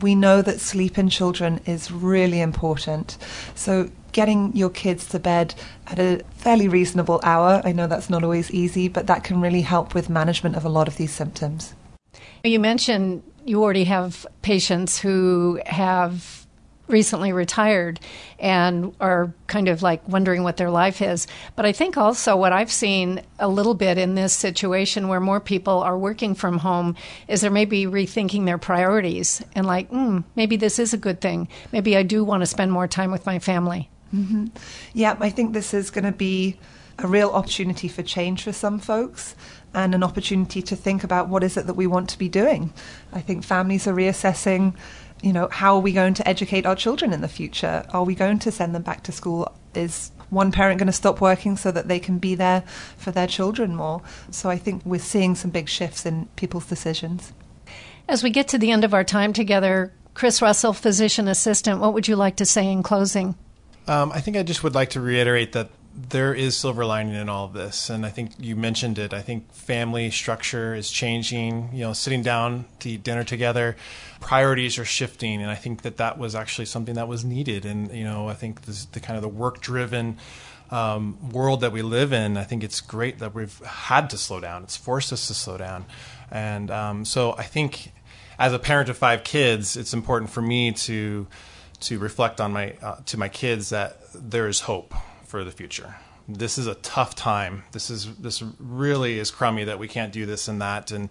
We 0.02 0.16
know 0.16 0.42
that 0.42 0.60
sleep 0.60 0.98
in 0.98 1.10
children 1.10 1.62
is 1.68 1.92
really 1.92 2.42
important. 2.42 3.18
So 3.54 3.92
getting 4.16 4.56
your 4.56 4.70
kids 4.70 5.06
to 5.10 5.20
bed 5.20 5.54
at 5.88 6.00
a 6.00 6.24
fairly 6.38 6.70
reasonable 6.70 7.20
hour. 7.22 7.62
I 7.66 7.74
know 7.74 7.86
that's 7.86 8.10
not 8.10 8.24
always 8.24 8.50
easy, 8.50 8.88
but 8.88 9.08
that 9.08 9.26
can 9.26 9.42
really 9.42 9.62
help 9.62 9.94
with 9.94 10.10
management 10.10 10.56
of 10.56 10.64
a 10.64 10.70
lot 10.70 10.88
of 10.88 10.96
these 10.96 11.12
symptoms. 11.12 11.74
You 12.42 12.62
mentioned 12.62 13.24
you 13.44 13.62
already 13.62 13.84
have 13.84 14.26
patients 14.42 14.98
who 14.98 15.60
have 15.66 16.48
recently 16.88 17.34
retired 17.34 18.00
and 18.40 18.96
are 19.02 19.34
kind 19.48 19.68
of 19.68 19.82
like 19.82 20.08
wondering 20.08 20.44
what 20.44 20.56
their 20.56 20.70
life 20.70 21.02
is. 21.02 21.28
But 21.58 21.66
I 21.66 21.74
think 21.74 21.98
also 21.98 22.38
what 22.38 22.54
I've 22.54 22.72
seen 22.72 23.22
a 23.38 23.50
little 23.50 23.74
bit 23.74 23.98
in 23.98 24.16
this 24.16 24.34
situation 24.34 25.10
where 25.10 25.20
more 25.20 25.42
people 25.42 25.82
are 25.82 25.98
working 25.98 26.36
from 26.36 26.60
home 26.60 26.96
is 27.28 27.42
they're 27.42 27.52
maybe 27.52 27.86
rethinking 27.86 28.46
their 28.46 28.60
priorities 28.60 29.44
and 29.56 29.68
like, 29.68 29.92
mm, 29.92 30.24
maybe 30.38 30.56
this 30.56 30.80
is 30.80 30.94
a 30.94 30.98
good 30.98 31.20
thing. 31.20 31.50
Maybe 31.74 31.98
I 31.98 32.04
do 32.04 32.24
want 32.24 32.42
to 32.42 32.48
spend 32.48 32.72
more 32.72 32.88
time 32.88 33.12
with 33.12 33.26
my 33.26 33.40
family. 33.40 33.90
Mm-hmm. 34.16 34.46
Yeah, 34.94 35.18
I 35.20 35.30
think 35.30 35.54
this 35.54 35.74
is 35.74 35.92
going 35.92 36.06
to 36.06 36.12
be 36.12 36.58
a 37.00 37.08
real 37.08 37.30
opportunity 37.32 37.88
for 37.88 38.04
change 38.04 38.44
for 38.44 38.54
some 38.54 38.80
folks 38.80 39.36
and 39.74 39.94
an 39.94 40.04
opportunity 40.04 40.62
to 40.62 40.76
think 40.76 41.04
about 41.04 41.28
what 41.28 41.44
is 41.44 41.58
it 41.58 41.68
that 41.68 41.74
we 41.74 41.88
want 41.88 42.10
to 42.10 42.18
be 42.18 42.30
doing. 42.30 42.74
I 43.12 43.20
think 43.20 43.44
families 43.44 43.88
are 43.88 43.94
reassessing, 43.94 44.76
you 45.22 45.34
know, 45.34 45.50
how 45.52 45.76
are 45.76 45.82
we 45.82 45.92
going 45.92 46.14
to 46.14 46.28
educate 46.28 46.66
our 46.66 46.76
children 46.76 47.12
in 47.12 47.20
the 47.20 47.28
future? 47.28 47.86
Are 47.90 48.04
we 48.04 48.16
going 48.16 48.40
to 48.40 48.52
send 48.52 48.74
them 48.74 48.84
back 48.84 49.04
to 49.04 49.12
school? 49.12 49.54
Is 49.74 50.12
one 50.30 50.54
parent 50.54 50.80
going 50.80 50.88
to 50.88 50.94
stop 50.94 51.20
working 51.20 51.58
so 51.58 51.72
that 51.72 51.90
they 51.90 52.00
can 52.00 52.18
be 52.18 52.36
there 52.36 52.64
for 52.96 53.12
their 53.12 53.28
children 53.28 53.76
more? 53.76 54.02
So 54.32 54.50
I 54.50 54.58
think 54.58 54.82
we're 54.86 55.00
seeing 55.00 55.36
some 55.36 55.52
big 55.52 55.68
shifts 55.68 56.06
in 56.06 56.28
people's 56.38 56.68
decisions. 56.68 57.34
As 58.08 58.24
we 58.24 58.30
get 58.30 58.48
to 58.50 58.58
the 58.58 58.72
end 58.72 58.86
of 58.86 58.94
our 58.94 59.04
time 59.04 59.34
together, 59.34 59.92
Chris 60.14 60.42
Russell, 60.42 60.72
physician 60.72 61.28
assistant, 61.28 61.82
what 61.82 61.94
would 61.94 62.08
you 62.08 62.16
like 62.16 62.38
to 62.38 62.46
say 62.46 62.72
in 62.72 62.84
closing? 62.84 63.36
Um, 63.88 64.12
I 64.12 64.20
think 64.20 64.36
I 64.36 64.44
just 64.44 64.64
would 64.64 64.74
like 64.74 64.92
to 64.92 65.02
reiterate 65.02 65.52
that 65.54 65.70
there 65.96 66.34
is 66.34 66.58
silver 66.58 66.86
lining 66.86 67.16
in 67.16 67.30
all 67.30 67.46
of 67.46 67.54
this, 67.54 67.90
and 67.90 68.06
I 68.06 68.10
think 68.10 68.32
you 68.38 68.56
mentioned 68.56 69.00
it. 69.00 69.14
I 69.14 69.22
think 69.22 69.54
family 69.54 70.12
structure 70.12 70.76
is 70.76 70.92
changing. 70.92 71.70
You 71.72 71.86
know, 71.86 71.94
sitting 71.94 72.22
down 72.22 72.66
to 72.80 72.90
eat 72.90 73.04
dinner 73.04 73.24
together, 73.24 73.78
priorities 74.20 74.78
are 74.78 74.86
shifting, 74.86 75.42
and 75.42 75.50
I 75.50 75.56
think 75.56 75.84
that 75.84 75.98
that 75.98 76.18
was 76.18 76.36
actually 76.36 76.66
something 76.66 76.96
that 76.96 77.08
was 77.08 77.24
needed. 77.24 77.66
And 77.66 77.92
you 77.92 78.04
know, 78.04 78.28
I 78.28 78.34
think 78.34 78.64
this, 78.64 78.86
the 78.86 79.00
kind 79.00 79.16
of 79.16 79.22
the 79.22 79.30
work-driven 79.30 80.18
um, 80.72 81.30
world 81.32 81.62
that 81.62 81.72
we 81.72 81.82
live 81.82 82.12
in, 82.12 82.38
I 82.38 82.44
think 82.44 82.64
it's 82.64 82.82
great 82.82 83.20
that 83.20 83.34
we've 83.34 83.58
had 83.60 84.10
to 84.10 84.18
slow 84.18 84.42
down. 84.42 84.64
It's 84.64 84.76
forced 84.76 85.14
us 85.14 85.28
to 85.28 85.34
slow 85.34 85.58
down, 85.58 85.86
and 86.30 86.72
um, 86.72 87.06
so 87.06 87.36
I 87.38 87.44
think 87.44 87.94
as 88.38 88.52
a 88.52 88.60
parent 88.60 88.90
of 88.90 88.98
five 88.98 89.24
kids, 89.24 89.78
it's 89.78 89.94
important 89.94 90.30
for 90.30 90.42
me 90.42 90.74
to 90.74 91.28
to 91.82 92.00
reflect 92.00 92.42
on 92.42 92.52
my 92.54 92.74
uh, 92.82 92.98
to 93.06 93.18
my 93.18 93.30
kids 93.30 93.70
that 93.70 94.00
there 94.14 94.48
is 94.48 94.62
hope 94.62 94.94
for 95.26 95.44
the 95.44 95.52
future. 95.52 95.96
This 96.28 96.58
is 96.58 96.68
a 96.68 96.76
tough 96.76 97.16
time. 97.16 97.64
This 97.72 97.90
is 97.90 98.16
this 98.16 98.42
really 98.60 99.20
is 99.20 99.32
crummy 99.32 99.64
that 99.66 99.80
we 99.80 99.88
can't 99.88 100.12
do 100.12 100.26
this 100.26 100.48
and 100.48 100.62
that 100.62 100.92
and 100.92 101.10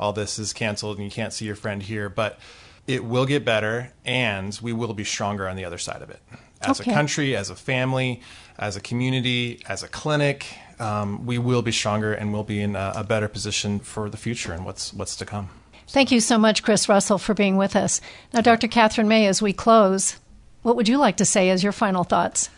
all 0.00 0.12
this 0.12 0.38
is 0.38 0.52
canceled 0.52 0.96
and 0.96 1.04
you 1.04 1.10
can't 1.10 1.32
see 1.32 1.44
your 1.44 1.56
friend 1.56 1.82
here, 1.82 2.08
but 2.08 2.38
it 2.86 3.04
will 3.04 3.26
get 3.26 3.44
better 3.44 3.92
and 4.04 4.58
we 4.62 4.72
will 4.72 4.94
be 4.94 5.04
stronger 5.04 5.48
on 5.48 5.56
the 5.56 5.64
other 5.64 5.78
side 5.78 6.02
of 6.02 6.10
it. 6.10 6.20
As 6.60 6.80
okay. 6.80 6.90
a 6.90 6.94
country, 6.94 7.36
as 7.36 7.50
a 7.50 7.54
family, 7.54 8.20
as 8.58 8.76
a 8.76 8.80
community, 8.80 9.62
as 9.68 9.82
a 9.82 9.88
clinic, 9.88 10.46
um, 10.80 11.26
we 11.26 11.38
will 11.38 11.62
be 11.62 11.72
stronger 11.72 12.12
and 12.12 12.32
we'll 12.32 12.44
be 12.44 12.60
in 12.60 12.74
a, 12.74 12.92
a 12.96 13.04
better 13.04 13.28
position 13.28 13.78
for 13.78 14.08
the 14.08 14.16
future 14.16 14.52
and 14.52 14.64
what's 14.64 14.92
what's 14.92 15.16
to 15.16 15.24
come. 15.24 15.50
Thank 15.88 16.12
you 16.12 16.20
so 16.20 16.36
much, 16.36 16.62
Chris 16.62 16.86
Russell, 16.86 17.16
for 17.16 17.32
being 17.32 17.56
with 17.56 17.74
us. 17.74 18.02
Now, 18.34 18.42
Dr. 18.42 18.68
Katherine 18.68 19.08
May, 19.08 19.26
as 19.26 19.40
we 19.40 19.54
close, 19.54 20.18
what 20.62 20.76
would 20.76 20.86
you 20.86 20.98
like 20.98 21.16
to 21.16 21.24
say 21.24 21.48
as 21.48 21.62
your 21.62 21.72
final 21.72 22.04
thoughts? 22.04 22.50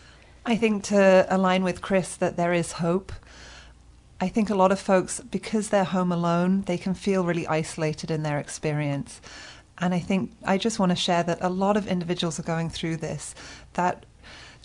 I 0.45 0.57
think 0.57 0.83
to 0.85 1.25
align 1.29 1.63
with 1.63 1.81
Chris 1.81 2.15
that 2.17 2.35
there 2.35 2.51
is 2.51 2.73
hope. 2.73 3.13
I 4.19 4.27
think 4.27 4.49
a 4.49 4.55
lot 4.55 4.73
of 4.73 4.81
folks, 4.81 5.21
because 5.21 5.69
they're 5.69 5.85
home 5.85 6.11
alone, 6.11 6.63
they 6.63 6.77
can 6.77 6.93
feel 6.93 7.23
really 7.23 7.47
isolated 7.47 8.11
in 8.11 8.23
their 8.23 8.37
experience. 8.37 9.21
And 9.77 9.93
I 9.93 9.99
think 9.99 10.33
I 10.43 10.57
just 10.57 10.77
want 10.77 10.91
to 10.91 10.95
share 10.97 11.23
that 11.23 11.39
a 11.41 11.49
lot 11.49 11.77
of 11.77 11.87
individuals 11.87 12.37
are 12.37 12.43
going 12.43 12.69
through 12.69 12.97
this, 12.97 13.33
that 13.73 14.05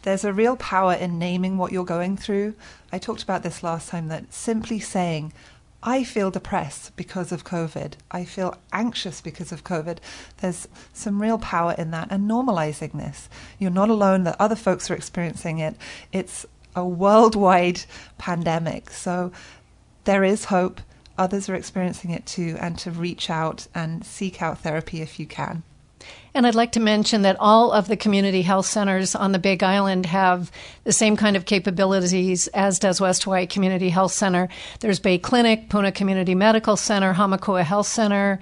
there's 0.02 0.24
a 0.24 0.32
real 0.32 0.56
power 0.56 0.92
in 0.92 1.20
naming 1.20 1.56
what 1.56 1.70
you're 1.72 1.84
going 1.84 2.16
through. 2.16 2.54
I 2.92 2.98
talked 2.98 3.22
about 3.22 3.44
this 3.44 3.62
last 3.62 3.88
time 3.88 4.08
that 4.08 4.34
simply 4.34 4.80
saying, 4.80 5.32
I 5.82 6.04
feel 6.04 6.30
depressed 6.30 6.96
because 6.96 7.32
of 7.32 7.44
COVID. 7.44 7.94
I 8.10 8.24
feel 8.24 8.56
anxious 8.72 9.20
because 9.20 9.52
of 9.52 9.64
COVID. 9.64 9.98
There's 10.38 10.66
some 10.92 11.22
real 11.22 11.38
power 11.38 11.74
in 11.76 11.90
that 11.92 12.08
and 12.10 12.28
normalizing 12.28 12.92
this. 12.92 13.28
You're 13.58 13.70
not 13.70 13.90
alone, 13.90 14.24
that 14.24 14.36
other 14.40 14.56
folks 14.56 14.90
are 14.90 14.94
experiencing 14.94 15.58
it. 15.58 15.76
It's 16.12 16.46
a 16.74 16.84
worldwide 16.84 17.82
pandemic. 18.18 18.90
So 18.90 19.32
there 20.04 20.24
is 20.24 20.46
hope. 20.46 20.80
Others 21.18 21.48
are 21.48 21.54
experiencing 21.54 22.10
it 22.10 22.26
too, 22.26 22.56
and 22.60 22.78
to 22.80 22.90
reach 22.90 23.30
out 23.30 23.68
and 23.74 24.04
seek 24.04 24.42
out 24.42 24.58
therapy 24.58 25.00
if 25.00 25.18
you 25.18 25.26
can. 25.26 25.62
And 26.34 26.46
I'd 26.46 26.54
like 26.54 26.72
to 26.72 26.80
mention 26.80 27.22
that 27.22 27.36
all 27.40 27.72
of 27.72 27.88
the 27.88 27.96
community 27.96 28.42
health 28.42 28.66
centers 28.66 29.14
on 29.14 29.32
the 29.32 29.38
Big 29.38 29.62
Island 29.62 30.04
have 30.04 30.52
the 30.84 30.92
same 30.92 31.16
kind 31.16 31.34
of 31.34 31.46
capabilities 31.46 32.46
as 32.48 32.78
does 32.78 33.00
West 33.00 33.24
Hawaii 33.24 33.46
Community 33.46 33.88
Health 33.88 34.12
Center. 34.12 34.48
There's 34.80 35.00
Bay 35.00 35.16
Clinic, 35.16 35.70
Puna 35.70 35.92
Community 35.92 36.34
Medical 36.34 36.76
Center, 36.76 37.14
Hamakua 37.14 37.62
Health 37.62 37.86
Center. 37.86 38.38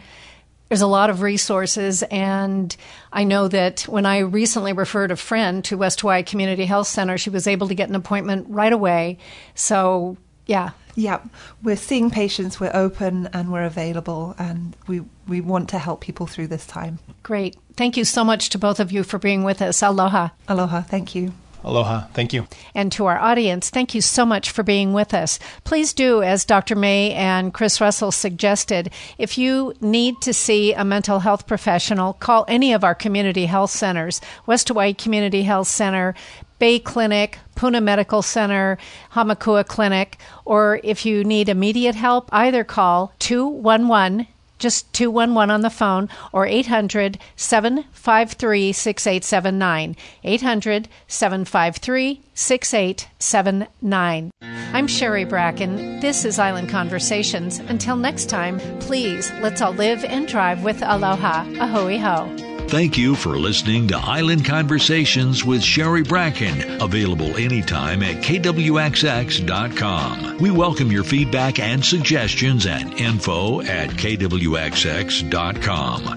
There's 0.68 0.80
a 0.80 0.88
lot 0.88 1.08
of 1.08 1.22
resources, 1.22 2.02
and 2.10 2.74
I 3.12 3.22
know 3.22 3.46
that 3.46 3.82
when 3.82 4.06
I 4.06 4.20
recently 4.20 4.72
referred 4.72 5.12
a 5.12 5.16
friend 5.16 5.62
to 5.66 5.76
West 5.76 6.00
Hawaii 6.00 6.24
Community 6.24 6.64
Health 6.64 6.88
Center, 6.88 7.16
she 7.16 7.30
was 7.30 7.46
able 7.46 7.68
to 7.68 7.76
get 7.76 7.90
an 7.90 7.94
appointment 7.94 8.46
right 8.48 8.72
away. 8.72 9.18
So, 9.54 10.16
yeah, 10.46 10.70
yeah, 10.96 11.20
we're 11.62 11.76
seeing 11.76 12.10
patients, 12.10 12.60
we're 12.60 12.70
open 12.74 13.28
and 13.32 13.52
we're 13.52 13.64
available, 13.64 14.34
and 14.38 14.76
we, 14.86 15.02
we 15.26 15.40
want 15.40 15.68
to 15.70 15.78
help 15.78 16.00
people 16.00 16.26
through 16.26 16.48
this 16.48 16.66
time. 16.66 16.98
Great. 17.22 17.56
Thank 17.76 17.96
you 17.96 18.04
so 18.04 18.24
much 18.24 18.50
to 18.50 18.58
both 18.58 18.80
of 18.80 18.92
you 18.92 19.02
for 19.02 19.18
being 19.18 19.44
with 19.44 19.60
us. 19.60 19.82
Aloha. 19.82 20.28
Aloha. 20.48 20.82
Thank 20.82 21.14
you. 21.14 21.32
Aloha. 21.64 22.02
Thank 22.12 22.32
you. 22.32 22.46
And 22.74 22.92
to 22.92 23.06
our 23.06 23.18
audience, 23.18 23.70
thank 23.70 23.94
you 23.94 24.02
so 24.02 24.26
much 24.26 24.50
for 24.50 24.62
being 24.62 24.92
with 24.92 25.14
us. 25.14 25.38
Please 25.64 25.94
do, 25.94 26.22
as 26.22 26.44
Dr. 26.44 26.76
May 26.76 27.12
and 27.12 27.54
Chris 27.54 27.80
Russell 27.80 28.12
suggested, 28.12 28.90
if 29.16 29.38
you 29.38 29.72
need 29.80 30.20
to 30.20 30.34
see 30.34 30.74
a 30.74 30.84
mental 30.84 31.20
health 31.20 31.46
professional, 31.46 32.12
call 32.12 32.44
any 32.48 32.74
of 32.74 32.84
our 32.84 32.94
community 32.94 33.46
health 33.46 33.70
centers 33.70 34.20
West 34.46 34.68
Hawaii 34.68 34.92
Community 34.92 35.42
Health 35.42 35.68
Center, 35.68 36.14
Bay 36.64 36.78
Clinic, 36.78 37.38
Puna 37.56 37.78
Medical 37.82 38.22
Center, 38.22 38.78
Hamakua 39.12 39.66
Clinic, 39.66 40.16
or 40.46 40.80
if 40.82 41.04
you 41.04 41.22
need 41.22 41.50
immediate 41.50 41.94
help, 41.94 42.30
either 42.32 42.64
call 42.64 43.12
211 43.18 44.26
just 44.58 44.90
211 44.94 45.50
on 45.50 45.60
the 45.60 45.68
phone 45.68 46.08
or 46.32 46.46
800 46.46 47.18
753 47.36 48.72
6879. 48.72 49.94
800 50.24 50.88
753 51.06 52.22
6879. 52.32 54.30
I'm 54.72 54.86
Sherry 54.86 55.26
Bracken. 55.26 56.00
This 56.00 56.24
is 56.24 56.38
Island 56.38 56.70
Conversations. 56.70 57.58
Until 57.58 57.96
next 57.96 58.30
time, 58.30 58.58
please 58.80 59.30
let's 59.42 59.60
all 59.60 59.72
live 59.72 60.02
and 60.02 60.26
drive 60.26 60.64
with 60.64 60.80
aloha. 60.80 61.44
Ahui 61.44 62.00
ho. 62.00 62.53
Thank 62.68 62.96
you 62.98 63.14
for 63.14 63.38
listening 63.38 63.86
to 63.88 63.96
Island 63.96 64.44
Conversations 64.44 65.44
with 65.44 65.62
Sherry 65.62 66.02
Bracken, 66.02 66.82
available 66.82 67.36
anytime 67.36 68.02
at 68.02 68.16
kwxx.com. 68.16 69.44
We 70.38 70.50
welcome 70.50 70.90
your 70.90 71.04
feedback 71.04 71.60
and 71.60 71.84
suggestions 71.84 72.66
at 72.66 72.98
info 73.00 73.60
at 73.62 73.90
kwxx.com. 73.90 75.26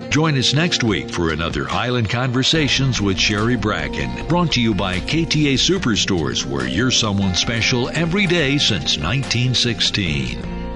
Join 0.09 0.37
us 0.37 0.53
next 0.55 0.83
week 0.83 1.11
for 1.11 1.31
another 1.31 1.69
Island 1.69 2.09
Conversations 2.09 3.01
with 3.01 3.19
Sherry 3.19 3.55
Bracken, 3.55 4.25
brought 4.27 4.53
to 4.53 4.61
you 4.61 4.73
by 4.73 4.99
KTA 4.99 5.55
Superstores, 5.55 6.43
where 6.43 6.67
you're 6.67 6.89
someone 6.91 7.35
special 7.35 7.89
every 7.89 8.25
day 8.25 8.57
since 8.57 8.97
1916. 8.97 10.66